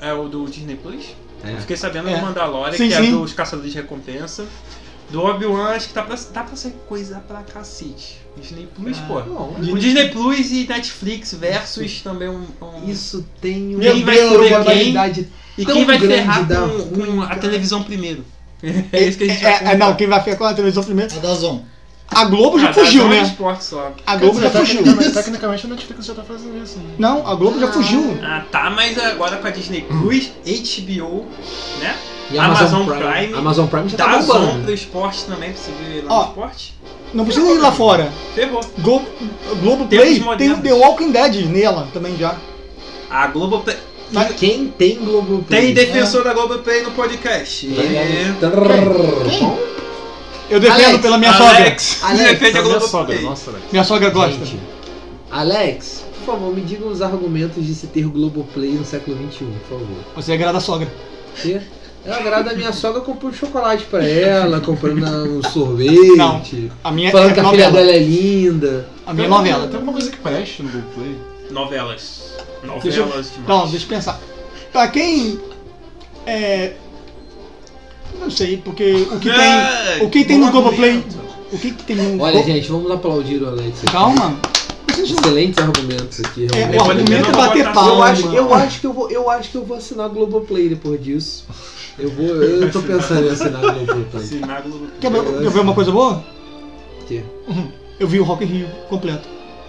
É 0.00 0.12
o 0.12 0.28
do 0.28 0.44
Disney 0.46 0.76
Plus? 0.76 1.14
É. 1.44 1.56
Fiquei 1.60 1.76
sabendo 1.76 2.08
É. 2.10 2.14
do 2.16 2.22
Mandalorian, 2.22 2.72
Sim, 2.76 2.88
que 2.88 2.94
sim. 2.94 3.08
é 3.08 3.10
dos 3.12 3.32
Caçadores 3.32 3.72
de 3.72 3.78
Recompensa. 3.78 4.44
Do 5.10 5.22
Obi-Wan, 5.24 5.68
acho 5.70 5.88
que 5.88 5.94
tá 5.94 6.02
pra, 6.02 6.16
tá 6.16 6.42
pra 6.42 6.56
ser 6.56 6.74
coisa 6.88 7.22
pra 7.26 7.42
cacete. 7.42 8.18
Disney 8.36 8.68
Plus, 8.74 8.98
Ah, 8.98 9.04
pô. 9.08 9.20
Bom, 9.22 9.56
O 9.72 9.78
Disney 9.78 10.08
Plus 10.10 10.50
e 10.50 10.66
Netflix 10.68 11.32
versus 11.34 12.02
também 12.02 12.28
um. 12.28 12.44
um- 12.60 12.88
Isso 12.90 13.24
tem 13.40 13.58
Meu 13.76 13.94
uma 13.94 14.12
Deus, 14.12 14.32
probabilidade 14.34 15.28
E 15.56 15.64
tão 15.64 15.74
quem 15.76 15.84
vai 15.86 15.98
ferrar 15.98 16.44
da 16.46 16.60
com, 16.68 16.80
com 17.06 17.22
a 17.22 17.34
televisão 17.36 17.82
primeiro? 17.82 18.24
É 18.92 19.02
isso 19.04 19.16
que 19.18 19.24
a 19.24 19.28
gente 19.28 19.44
É, 19.44 19.62
vai 19.62 19.74
é, 19.74 19.76
não, 19.76 19.94
quem 19.94 20.06
vai 20.06 20.20
ficar 20.22 20.36
com 20.36 20.44
a 20.44 20.52
televisão 20.54 20.82
primeiro? 20.84 21.14
A 21.14 21.18
Dazon. 21.18 21.62
A 22.08 22.24
Globo 22.24 22.58
já 22.58 22.70
Ah, 22.70 22.72
fugiu, 22.74 23.02
tá, 23.04 23.08
né? 23.08 23.36
Só. 23.60 23.92
A 24.06 24.16
Globo 24.16 24.40
já 24.40 24.46
dizer, 24.48 24.58
fugiu. 24.60 24.76
Tecnicamente, 24.82 25.14
tecnicamente 25.14 25.66
a 25.66 25.68
Netflix 25.70 26.04
já 26.06 26.14
tá 26.14 26.22
fazendo 26.22 26.62
isso. 26.62 26.78
Né? 26.78 26.94
Não, 26.98 27.26
a 27.26 27.34
Globo 27.34 27.58
já 27.58 27.72
fugiu. 27.72 28.18
Ah, 28.22 28.44
tá, 28.50 28.70
mas 28.70 28.96
agora 28.98 29.36
com 29.38 29.46
a 29.46 29.50
Disney 29.50 29.82
Plus, 29.82 30.30
HBO, 30.44 31.26
né? 31.80 31.96
E 32.30 32.38
a 32.38 32.44
Amazon, 32.44 32.66
Amazon 32.82 32.86
Prime. 32.86 33.12
Prime, 33.26 33.34
Amazon 33.38 33.66
Prime 33.66 33.88
já 33.88 33.96
tá 33.98 34.06
Dazon 34.16 34.32
bombando. 34.40 34.64
pro 34.64 34.74
esporte 34.74 35.24
também, 35.26 35.52
pra 35.52 35.60
você 35.62 35.70
ver 35.82 36.04
lá 36.04 36.12
Ó. 36.14 36.22
no 36.22 36.28
esporte. 36.28 36.74
Não 37.14 37.24
precisa 37.24 37.46
ir 37.52 37.58
lá 37.58 37.70
fora. 37.72 38.12
Ferrou. 38.34 38.60
Globo, 38.80 39.06
Globo 39.62 39.86
Play 39.86 40.20
tem 40.36 40.50
o 40.52 40.58
The 40.60 40.72
Walking 40.72 41.10
Dead 41.12 41.46
nela 41.46 41.88
também 41.92 42.16
já. 42.16 42.34
A 43.08 43.28
Globo 43.28 43.60
Play- 43.60 43.76
Mas- 44.12 44.34
Quem 44.36 44.68
tem 44.68 44.96
Globo 44.98 45.44
Tem 45.48 45.72
defensor 45.72 46.24
da 46.24 46.32
Globo 46.34 46.58
Play 46.58 46.82
no 46.82 46.90
podcast. 46.92 47.66
Eu 50.48 50.60
defendo 50.60 50.84
Alex, 50.84 51.00
pela 51.02 51.18
minha 51.18 51.32
sogra. 51.32 51.56
Alex, 51.56 51.98
Alex, 52.04 52.30
defende 52.30 52.58
a 52.58 52.62
minha 52.62 52.80
sogra, 52.80 53.06
Play. 53.14 53.22
nossa, 53.24 53.50
Alex. 53.50 53.64
Minha 53.72 53.84
sogra 53.84 54.10
gosta. 54.10 54.44
Gente, 54.44 54.60
Alex, 55.30 56.04
por 56.24 56.34
favor, 56.34 56.54
me 56.54 56.60
diga 56.60 56.86
os 56.86 57.02
argumentos 57.02 57.64
de 57.66 57.74
se 57.74 57.88
ter 57.88 58.04
Globoplay 58.06 58.70
no 58.72 58.84
século 58.84 59.16
XXI, 59.32 59.44
por 59.68 59.78
favor. 59.78 59.96
Você 60.14 60.32
agrada 60.32 60.58
a 60.58 60.60
sogra. 60.60 60.88
Porque 61.34 61.60
eu 62.06 62.14
agrado 62.14 62.50
a 62.50 62.54
minha 62.54 62.72
sogra 62.72 63.00
comprando 63.00 63.34
chocolate 63.34 63.84
pra 63.84 64.04
ela, 64.06 64.60
comprando 64.60 65.04
um 65.38 65.42
sorvete, 65.42 66.16
Não. 66.16 66.42
A 66.84 66.90
minha 66.92 67.10
falando 67.10 67.30
é 67.30 67.34
que 67.34 67.40
a 67.40 67.50
filha 67.50 67.70
novela. 67.70 67.86
dela 67.86 67.90
é 67.96 67.98
linda. 68.02 68.88
A 69.06 69.12
minha 69.12 69.26
é 69.26 69.28
Tem- 69.30 69.36
novela. 69.38 69.66
Tem 69.66 69.74
alguma 69.74 69.92
coisa 69.92 70.10
que 70.10 70.16
preste 70.18 70.62
no 70.62 70.68
Google 70.70 70.90
Play? 70.94 71.16
Novelas. 71.50 72.22
Deixa 72.82 72.98
eu- 73.00 73.04
Novelas 73.06 73.30
demais. 73.32 73.48
Não, 73.48 73.68
deixa 73.68 73.84
eu 73.84 73.88
pensar. 73.88 74.20
Pra 74.72 74.88
quem. 74.88 75.38
É. 76.26 76.72
Não 78.20 78.30
sei, 78.30 78.56
porque 78.58 79.06
o 79.10 79.18
que 79.18 79.28
É, 79.30 79.94
tem. 79.98 80.06
O 80.06 80.10
que 80.10 80.24
tem 80.24 80.38
no 80.38 80.50
Globoplay. 80.50 80.90
argumento. 80.96 81.16
O 81.52 81.58
que, 81.58 81.70
que 81.70 81.84
tem 81.84 81.96
no. 81.96 82.22
Olha, 82.22 82.42
gente, 82.42 82.68
vamos 82.70 82.90
aplaudir 82.90 83.42
o 83.42 83.48
Alex. 83.48 83.78
aqui. 83.82 83.92
Calma. 83.92 84.36
Excelentes 84.98 85.58
argumentos 85.62 86.20
aqui, 86.20 86.48
É, 86.52 86.56
realmente. 86.56 86.80
o 86.82 86.90
argumento 86.90 87.28
é 87.28 87.32
bater 87.32 87.72
palma. 87.72 87.90
Eu 87.92 88.02
acho, 88.02 88.26
eu, 88.34 88.54
acho 88.54 88.80
que 88.80 88.86
eu, 88.86 88.92
vou, 88.92 89.10
eu 89.10 89.30
acho 89.30 89.50
que 89.50 89.56
eu 89.56 89.64
vou 89.64 89.76
assinar 89.76 90.08
Globoplay 90.08 90.68
depois 90.70 91.00
disso. 91.04 91.44
Eu 91.98 92.10
vou. 92.10 92.26
Eu 92.26 92.70
tô 92.70 92.82
pensando 92.82 93.26
em 93.26 93.30
assinar 93.30 93.60
Globoplay. 93.60 94.22
Assinar 94.22 94.58
a 94.58 94.60
Globo 94.60 94.86
Quer 95.00 95.10
ver, 95.10 95.22
quer 95.24 95.50
ver 95.50 95.60
uma 95.60 95.74
coisa 95.74 95.90
boa? 95.90 96.22
Quê? 97.08 97.22
Eu 97.98 98.06
vi 98.06 98.20
o 98.20 98.24
Rock 98.24 98.44
in 98.44 98.48
Rio 98.48 98.68
completo. 98.88 99.26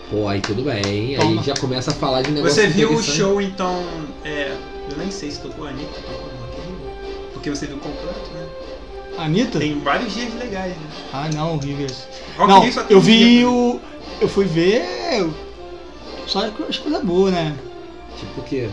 Pô, 0.09 0.27
aí 0.27 0.41
tudo 0.41 0.63
bem. 0.63 0.81
Aí 0.85 1.17
Toma. 1.17 1.43
já 1.43 1.53
começa 1.55 1.91
a 1.91 1.93
falar 1.93 2.21
de 2.21 2.31
negócio 2.31 2.55
Você 2.55 2.67
viu 2.67 2.93
o 2.93 3.01
show, 3.01 3.41
então. 3.41 3.83
É, 4.25 4.55
eu 4.91 4.97
nem 4.97 5.11
sei 5.11 5.31
se 5.31 5.39
tocou 5.39 5.65
a 5.65 5.69
Anitta, 5.69 5.99
tocou 6.01 6.27
no 6.27 6.45
Rock 6.45 6.59
in 6.59 6.63
Rio. 6.63 7.31
Porque 7.33 7.49
você 7.49 7.65
viu 7.67 7.77
completo, 7.77 8.19
né? 8.33 8.47
Anitta? 9.17 9.59
Tem 9.59 9.79
vários 9.79 10.13
dias 10.13 10.33
legais, 10.35 10.73
né? 10.73 10.87
Ah, 11.13 11.29
não, 11.33 11.59
esse. 11.85 12.03
Rock 12.37 12.49
Não, 12.51 12.59
Rio 12.61 12.73
só 12.73 12.83
tem 12.83 12.95
eu 12.95 13.01
vi 13.01 13.17
dia, 13.17 13.49
o. 13.49 13.79
Eu 14.21 14.27
fui 14.27 14.45
ver. 14.45 14.83
Só 16.25 16.45
as 16.45 16.77
coisas 16.77 17.03
boas, 17.03 17.31
né? 17.33 17.55
Tipo 18.17 18.41
o 18.41 18.43
quê? 18.43 18.69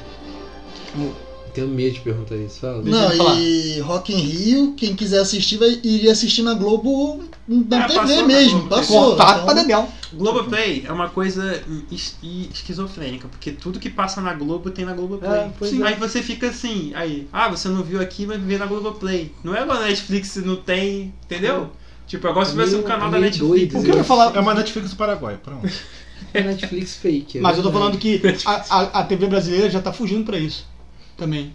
O- 0.96 1.12
Tenho 1.54 1.68
medo 1.68 1.94
de 1.94 2.00
perguntar 2.00 2.36
isso. 2.36 2.60
Fala. 2.60 2.82
Deixa 2.82 2.98
eu 2.98 3.10
falar. 3.16 3.34
Não, 3.34 3.40
e 3.40 3.80
Rock 3.80 4.12
in 4.12 4.16
Rio, 4.18 4.74
quem 4.76 4.94
quiser 4.96 5.20
assistir, 5.20 5.56
vai, 5.56 5.78
iria 5.84 6.10
assistir 6.12 6.42
na 6.42 6.52
Globo, 6.54 7.22
na 7.46 7.84
Ah, 7.84 7.86
TV 7.88 8.00
passou 8.00 8.16
na 8.16 8.22
mesmo, 8.26 8.58
Globo. 8.60 8.68
passou. 8.68 9.16
Cortado 9.16 9.60
então- 9.60 9.86
pra. 9.86 9.94
Globoplay 10.14 10.84
é 10.86 10.92
uma 10.92 11.08
coisa 11.08 11.60
es- 11.90 12.16
esquizofrênica, 12.52 13.26
porque 13.28 13.50
tudo 13.52 13.78
que 13.80 13.90
passa 13.90 14.20
na 14.20 14.32
Globo 14.34 14.70
tem 14.70 14.84
na 14.84 14.92
Globoplay. 14.92 15.30
É, 15.40 15.50
pois 15.58 15.70
Sim. 15.70 15.82
é. 15.82 15.86
Aí 15.88 15.94
você 15.94 16.22
fica 16.22 16.48
assim, 16.48 16.92
aí, 16.94 17.26
ah, 17.32 17.48
você 17.48 17.68
não 17.68 17.82
viu 17.82 18.00
aqui, 18.00 18.26
mas 18.26 18.40
vê 18.40 18.56
na 18.58 18.66
Globoplay. 18.66 19.32
Não 19.42 19.54
é 19.54 19.64
na 19.64 19.80
Netflix, 19.80 20.36
não 20.36 20.56
tem, 20.56 21.12
entendeu? 21.24 21.70
Tipo, 22.06 22.28
agora 22.28 22.44
se 22.46 22.52
É 22.52 22.54
tivesse 22.54 22.74
um 22.74 22.78
meio- 22.78 22.88
canal 22.88 23.08
é 23.08 23.12
da 23.12 23.18
Netflix. 23.18 23.48
doido, 23.48 23.78
O 23.80 23.84
que 23.84 23.90
eu 23.90 23.96
ia 23.96 24.04
falar. 24.04 24.34
É 24.36 24.40
uma 24.40 24.54
Netflix 24.54 24.90
do 24.90 24.96
Paraguai, 24.96 25.38
pronto. 25.42 25.68
É 26.32 26.42
Netflix 26.42 26.96
fake. 26.96 27.38
é 27.38 27.40
Mas 27.40 27.56
eu 27.56 27.62
tô 27.62 27.72
falando 27.72 27.96
que 27.98 28.20
a, 28.44 28.52
a, 28.52 28.80
a 29.00 29.04
TV 29.04 29.26
brasileira 29.26 29.70
já 29.70 29.80
tá 29.80 29.92
fugindo 29.92 30.24
pra 30.24 30.38
isso. 30.38 30.66
Também. 31.16 31.52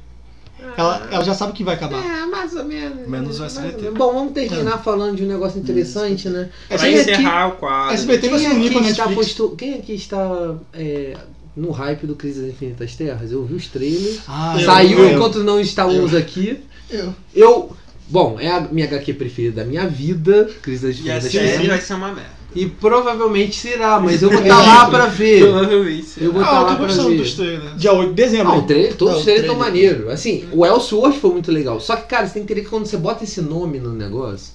Ela, 0.78 1.08
ela 1.12 1.24
já 1.24 1.34
sabe 1.34 1.54
que 1.54 1.63
vai 1.63 1.76
acabar. 1.76 2.04
É, 2.06 2.26
mais 2.26 2.54
ou 2.54 2.65
menos. 2.65 3.08
Menos 3.08 3.39
o 3.39 3.45
SBT. 3.45 3.91
Bom, 3.91 4.13
vamos 4.13 4.34
terminar 4.34 4.78
falando 4.84 5.15
de 5.15 5.24
um 5.24 5.28
negócio 5.28 5.60
interessante, 5.60 6.28
né? 6.28 6.50
Vai 6.69 6.78
Quem 6.78 7.00
aqui- 7.00 7.12
encerrar 7.12 7.48
o 7.48 7.52
quadro. 7.54 7.93
SBT 7.93 8.30
vai 8.30 8.39
se 8.39 8.45
Quem 8.45 8.56
unir 8.56 8.65
aqui, 8.67 8.74
com 8.80 8.84
a 8.86 8.89
está 8.89 9.06
Netflix. 9.06 9.34
posto- 9.34 9.56
quem 9.56 9.74
aqui 9.76 9.93
está 9.93 10.56
é, 10.74 11.15
no 11.56 11.72
hype 11.72 12.06
do 12.06 12.15
Crise 12.15 12.41
das 12.41 12.50
Infinitas 12.50 12.93
Terras? 12.95 13.32
Eu 13.32 13.45
vi 13.45 13.54
os 13.56 13.67
trailers. 13.67 14.19
Ah, 14.28 14.56
Eu- 14.60 14.65
Saiu 14.65 15.00
eu- 15.00 15.15
enquanto 15.15 15.43
não 15.43 15.60
estávamos 15.62 16.13
aqui. 16.13 16.60
Eu. 16.89 17.13
Eu. 17.34 17.78
Bom, 18.10 18.38
é 18.39 18.52
a 18.52 18.60
minha 18.62 18.86
HQ 18.86 19.13
preferida 19.13 19.62
da 19.62 19.65
minha 19.67 19.88
vida, 19.88 20.50
Crise 20.62 20.88
das 20.88 20.95
E 20.98 21.10
a 21.10 21.17
Infinitas 21.17 21.32
série 21.32 21.48
Terras. 21.52 21.67
vai 21.67 21.80
ser 21.82 21.93
uma 21.93 22.12
merda. 22.12 22.38
E 22.56 22.66
provavelmente 22.66 23.56
será, 23.60 24.00
mas 24.00 24.24
eu 24.24 24.30
vou 24.32 24.42
estar 24.42 24.62
lá 24.62 24.90
pra 24.90 25.06
ver. 25.06 25.42
Provavelmente. 25.42 26.08
Eu 26.18 26.34
vou 26.34 26.42
Ah, 26.42 26.46
estar 26.46 26.56
eu 26.58 26.62
lá 26.64 26.70
tô 26.72 26.76
pra 26.78 26.86
gostando 26.88 27.10
ver. 27.10 27.18
dos 27.18 27.34
trailers. 27.36 27.78
Dia 27.78 27.94
8 27.94 28.10
de 28.10 28.14
dezembro. 28.16 28.52
Ah, 28.54 28.58
o 28.58 28.62
trailer, 28.64 28.96
todos 28.96 29.14
Ah, 29.14 29.18
os 29.18 29.24
trailers 29.24 29.46
estão 29.50 29.60
trailer. 29.64 29.90
maneiros. 29.92 30.14
Assim, 30.14 30.46
o 30.52 30.66
Elseworld 30.66 31.20
foi 31.20 31.32
muito 31.32 31.52
legal. 31.52 31.80
Só 31.80 31.96
que, 31.96 32.08
cara, 32.08 32.26
você 32.28 32.34
tem 32.34 32.44
que 32.46 32.52
entender 32.54 32.66
que 32.66 32.70
quando 32.72 32.86
você 32.88 32.98
bota 32.98 33.24
esse 33.24 33.40
nome 33.42 33.80
no 33.80 33.94
negócio, 33.94 34.54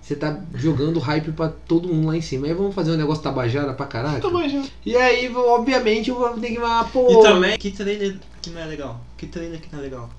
você 0.00 0.14
tá 0.14 0.38
jogando 0.54 0.98
hype 1.00 1.32
pra 1.32 1.48
todo 1.48 1.88
mundo 1.88 2.06
lá 2.08 2.16
em 2.16 2.20
cima. 2.20 2.46
Aí 2.46 2.54
vamos 2.54 2.74
fazer 2.74 2.92
um 2.92 2.96
negócio 2.96 3.22
tabajara 3.22 3.72
pra 3.72 3.86
caraca. 3.86 4.20
Tá. 4.20 4.28
E 4.86 4.96
aí, 4.96 5.30
obviamente, 5.34 6.10
eu 6.10 6.16
vou 6.16 6.28
ter 6.30 6.48
que 6.50 6.56
falar, 6.60 6.84
pô. 6.92 7.08
E 7.10 7.22
também, 7.22 7.58
que 7.58 7.70
trailer 7.72 8.16
que 8.40 8.50
não 8.50 8.60
é 8.60 8.66
legal? 8.66 9.00
Que 9.16 9.26
trailer 9.26 9.60
que 9.60 9.68
não 9.72 9.80
é 9.80 9.82
legal? 9.82 10.10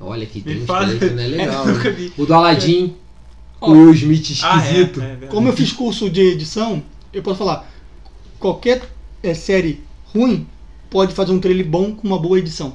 Olha 0.00 0.26
que 0.26 0.38
Me 0.38 0.44
tem 0.44 0.62
uns 0.62 0.66
fala. 0.66 0.86
trailers 0.86 1.08
que 1.10 1.14
não 1.16 1.22
é 1.22 1.26
legal. 1.44 1.66
Nunca 1.66 1.84
né? 1.84 1.90
vi. 1.90 2.12
O 2.18 2.26
do 2.26 2.34
Aladdin, 2.34 2.96
o 3.70 3.72
Will 3.72 3.94
Smith 3.94 4.30
esquisito. 4.30 5.00
Ah, 5.00 5.06
é, 5.06 5.24
é. 5.24 5.28
Como 5.28 5.48
eu 5.48 5.52
fiz 5.52 5.72
curso 5.72 6.10
de 6.10 6.20
edição, 6.20 6.82
eu 7.12 7.22
posso 7.22 7.38
falar: 7.38 7.70
qualquer 8.38 8.82
é, 9.22 9.34
série 9.34 9.82
ruim 10.14 10.46
pode 10.90 11.14
fazer 11.14 11.32
um 11.32 11.40
trailer 11.40 11.66
bom 11.66 11.94
com 11.94 12.06
uma 12.06 12.18
boa 12.18 12.38
edição. 12.38 12.74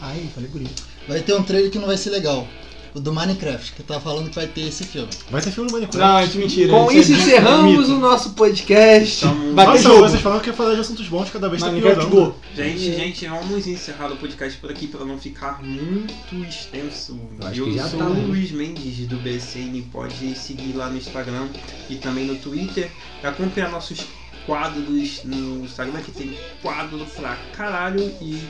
Ai, 0.00 0.28
falei 0.34 0.48
bonito. 0.48 0.82
Vai 1.06 1.20
ter 1.20 1.34
um 1.34 1.42
trailer 1.42 1.70
que 1.70 1.78
não 1.78 1.86
vai 1.86 1.96
ser 1.96 2.10
legal. 2.10 2.46
O 2.94 3.00
do 3.00 3.12
Minecraft, 3.12 3.72
que 3.72 3.82
tá 3.82 4.00
falando 4.00 4.28
que 4.30 4.34
vai 4.36 4.46
ter 4.46 4.62
esse 4.62 4.84
filme. 4.84 5.08
Vai 5.30 5.40
ter 5.42 5.50
filme 5.50 5.68
do 5.70 5.74
Minecraft. 5.74 5.98
Não, 5.98 6.18
é 6.18 6.44
mentira. 6.44 6.72
Com 6.72 6.90
isso 6.90 7.12
é 7.12 7.16
encerramos 7.16 7.78
mito. 7.88 7.94
o 7.94 7.98
nosso 7.98 8.30
podcast. 8.30 9.24
Então, 9.26 9.54
Vai 9.54 9.66
ter 9.66 9.72
Nossa, 9.72 9.82
jogo. 9.82 10.00
vocês 10.00 10.22
falaram 10.22 10.42
que 10.42 10.48
ia 10.50 10.54
falar 10.54 10.74
de 10.74 10.80
assuntos 10.80 11.08
bons, 11.08 11.30
cada 11.30 11.48
vez 11.48 11.60
tá 11.60 11.68
Minecraft 11.68 12.06
piorando. 12.06 12.32
Go. 12.32 12.38
Gente, 12.54 12.78
gente, 12.78 13.26
vamos 13.26 13.66
encerrar 13.66 14.12
o 14.12 14.16
podcast 14.16 14.58
por 14.58 14.70
aqui 14.70 14.86
para 14.86 15.04
não 15.04 15.18
ficar 15.18 15.62
muito 15.62 16.34
extenso. 16.48 17.18
Eu 17.54 17.72
já 17.72 17.88
sou 17.88 17.98
tá, 17.98 18.06
o 18.06 18.14
né? 18.14 18.24
Luiz 18.26 18.50
Mendes 18.50 19.06
do 19.06 19.16
BCN, 19.16 19.82
pode 19.92 20.34
seguir 20.36 20.72
lá 20.74 20.88
no 20.88 20.96
Instagram 20.96 21.48
e 21.88 21.96
também 21.96 22.26
no 22.26 22.36
Twitter. 22.36 22.90
Acompanhar 23.22 23.70
nossos 23.70 24.00
quadros 24.46 25.24
no 25.24 25.64
Instagram, 25.64 26.00
que 26.00 26.10
tem 26.12 26.36
quadro 26.62 27.04
pra 27.16 27.36
caralho 27.54 28.00
e. 28.22 28.40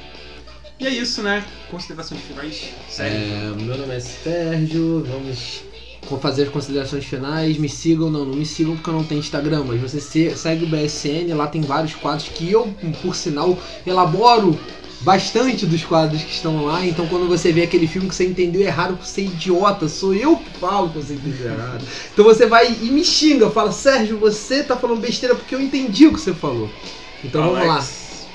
E 0.80 0.86
é 0.86 0.90
isso, 0.90 1.22
né? 1.22 1.44
Considerações 1.70 2.20
finais? 2.22 2.70
Sério. 2.88 3.16
É, 3.16 3.62
meu 3.62 3.76
nome 3.76 3.94
é 3.94 4.00
Sérgio, 4.00 5.04
vamos 5.08 5.62
fazer 6.22 6.44
as 6.44 6.48
considerações 6.50 7.04
finais. 7.04 7.58
Me 7.58 7.68
sigam, 7.68 8.08
não, 8.10 8.24
não 8.24 8.34
me 8.34 8.46
sigam 8.46 8.74
porque 8.76 8.88
eu 8.88 8.94
não 8.94 9.02
tenho 9.04 9.18
Instagram, 9.18 9.64
mas 9.66 9.80
você 9.80 10.00
se- 10.00 10.34
segue 10.36 10.64
o 10.64 10.68
BSN, 10.68 11.34
lá 11.34 11.48
tem 11.48 11.62
vários 11.62 11.94
quadros 11.94 12.28
que 12.28 12.50
eu, 12.50 12.72
por 13.02 13.16
sinal, 13.16 13.58
elaboro 13.84 14.58
bastante 15.00 15.66
dos 15.66 15.84
quadros 15.84 16.22
que 16.22 16.30
estão 16.32 16.64
lá. 16.64 16.86
Então 16.86 17.08
quando 17.08 17.26
você 17.26 17.52
vê 17.52 17.62
aquele 17.62 17.88
filme 17.88 18.08
que 18.08 18.14
você 18.14 18.26
entendeu 18.28 18.62
errado 18.62 18.96
por 18.96 19.04
ser 19.06 19.22
idiota, 19.22 19.88
sou 19.88 20.14
eu 20.14 20.36
que 20.36 20.50
falo 20.60 20.90
que 20.90 20.98
você 20.98 21.14
entendeu 21.14 21.52
errado. 21.54 21.84
Então 22.12 22.24
você 22.24 22.46
vai 22.46 22.72
e 22.72 22.90
me 22.90 23.04
xinga, 23.04 23.50
fala, 23.50 23.72
Sérgio, 23.72 24.16
você 24.16 24.62
tá 24.62 24.76
falando 24.76 25.00
besteira 25.00 25.34
porque 25.34 25.56
eu 25.56 25.60
entendi 25.60 26.06
o 26.06 26.12
que 26.14 26.20
você 26.20 26.32
falou. 26.32 26.70
Então 27.24 27.42
vamos 27.42 27.66
lá. 27.66 27.74
Alex. 27.74 28.26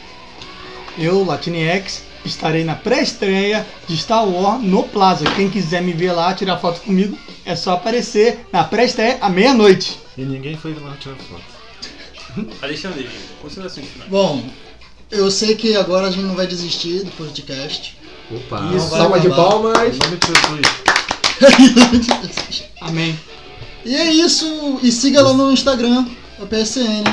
Eu, 0.98 1.24
Latinex, 1.26 2.04
estarei 2.26 2.64
na 2.64 2.76
pré-estreia 2.76 3.66
de 3.88 3.98
Star 3.98 4.28
Wars 4.28 4.62
no 4.62 4.84
Plaza. 4.84 5.26
Quem 5.36 5.50
quiser 5.50 5.82
me 5.82 5.94
ver 5.94 6.12
lá, 6.12 6.34
tirar 6.34 6.58
foto 6.58 6.82
comigo, 6.82 7.18
é 7.46 7.56
só 7.56 7.74
aparecer 7.74 8.46
na 8.52 8.64
pré-estreia 8.64 9.18
à 9.22 9.30
meia-noite. 9.30 10.00
E 10.18 10.22
ninguém 10.22 10.58
foi 10.58 10.74
lá 10.76 10.96
tirar 11.00 11.16
foto. 11.16 11.44
Alexandre, 12.62 13.10
considerações 13.42 13.88
finais. 13.88 14.10
Bom, 14.10 14.44
eu 15.12 15.30
sei 15.30 15.56
que 15.56 15.76
agora 15.76 16.08
a 16.08 16.12
gente 16.12 16.24
não 16.24 16.36
vai 16.36 16.48
desistir 16.48 17.04
do 17.04 17.12
podcast. 17.12 17.98
Opa, 18.32 18.72
Isso, 18.76 18.90
salva 18.90 19.20
de 19.20 19.30
palmas. 19.30 19.78
Em 19.78 20.00
nome 20.00 20.18
de 22.00 22.06
Jesus. 22.08 22.64
Amém. 22.82 23.20
E 23.86 23.96
é 23.96 24.12
isso. 24.12 24.80
E 24.82 24.92
siga 24.92 25.22
lá 25.22 25.34
no 25.34 25.52
Instagram, 25.52 26.08
a 26.42 26.46
PSN. 26.46 27.04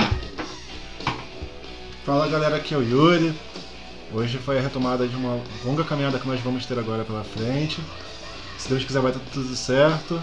Fala 2.06 2.28
galera, 2.28 2.56
aqui 2.56 2.74
é 2.74 2.76
o 2.78 2.82
Yuri. 2.82 3.34
Hoje 4.12 4.38
foi 4.38 4.58
a 4.58 4.60
retomada 4.60 5.06
de 5.06 5.14
uma 5.14 5.38
longa 5.64 5.84
caminhada 5.84 6.18
que 6.18 6.26
nós 6.26 6.40
vamos 6.40 6.66
ter 6.66 6.78
agora 6.78 7.04
pela 7.04 7.22
frente. 7.22 7.78
Se 8.58 8.68
Deus 8.68 8.84
quiser 8.84 9.00
vai 9.00 9.12
estar 9.12 9.22
tudo 9.32 9.54
certo. 9.54 10.20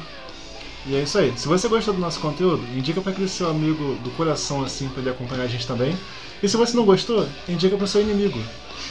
E 0.86 0.95
é 0.95 1.02
isso 1.02 1.17
aí. 1.17 1.34
Se 1.36 1.47
você 1.47 1.67
gostou 1.67 1.93
do 1.93 2.00
nosso 2.00 2.19
conteúdo, 2.19 2.63
indica 2.76 3.02
para 3.02 3.12
aquele 3.12 3.28
seu 3.28 3.50
amigo 3.50 3.95
do 4.04 4.10
coração 4.12 4.63
assim 4.63 4.88
para 4.89 5.02
ele 5.02 5.10
acompanhar 5.10 5.43
a 5.43 5.47
gente 5.47 5.65
também. 5.65 5.97
E 6.41 6.47
se 6.47 6.56
você 6.56 6.76
não 6.76 6.86
gostou, 6.86 7.28
indica 7.47 7.76
para 7.78 7.88
seu 7.88 8.02
inimigo. 8.02 8.39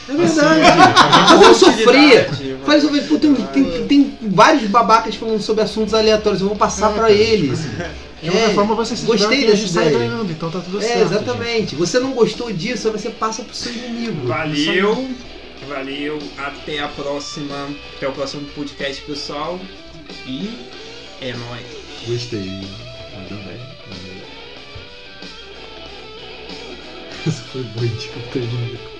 É 0.09 0.11
Assim, 0.11 0.35
verdade. 0.35 0.61
a 0.61 1.27
Faz 1.27 1.41
eu 1.41 1.53
sofrer. 1.53 2.29
Faz 2.65 2.83
pô, 3.07 3.17
tem, 3.17 3.33
tem, 3.35 3.87
tem 3.87 4.17
vários 4.21 4.69
babacas 4.69 5.15
falando 5.15 5.41
sobre 5.41 5.63
assuntos 5.63 5.93
aleatórios, 5.93 6.41
eu 6.41 6.47
vou 6.47 6.57
passar 6.57 6.91
pra 6.93 7.11
eles. 7.11 7.59
De 8.21 8.31
qualquer 8.31 8.55
forma, 8.55 8.75
você 8.75 8.95
se 8.95 9.05
gostei 9.05 9.41
gente 9.41 9.51
dessa 9.51 9.67
sai 9.67 9.87
ideia. 9.89 9.99
ganhando, 10.09 10.31
então 10.31 10.49
tá 10.49 10.59
tudo 10.59 10.79
É, 10.79 10.81
certo. 10.81 11.11
exatamente. 11.11 11.75
Você 11.75 11.99
não 11.99 12.13
gostou 12.13 12.51
disso, 12.51 12.91
você 12.91 13.09
passa 13.11 13.43
pro 13.43 13.53
seu 13.55 13.71
inimigo. 13.71 14.25
Valeu, 14.27 15.07
valeu, 15.69 16.19
até 16.37 16.79
a 16.79 16.87
próxima, 16.87 17.69
até 17.95 18.07
o 18.07 18.11
próximo 18.11 18.43
podcast, 18.55 19.01
pessoal. 19.03 19.59
E 20.25 20.49
é 21.21 21.31
nóis. 21.33 21.65
Gostei. 22.07 22.61
Mandou 23.13 23.37
bem. 23.45 23.57
Isso 27.27 27.43
foi 27.51 27.61
bom, 27.63 27.81
desculpa. 27.85 28.96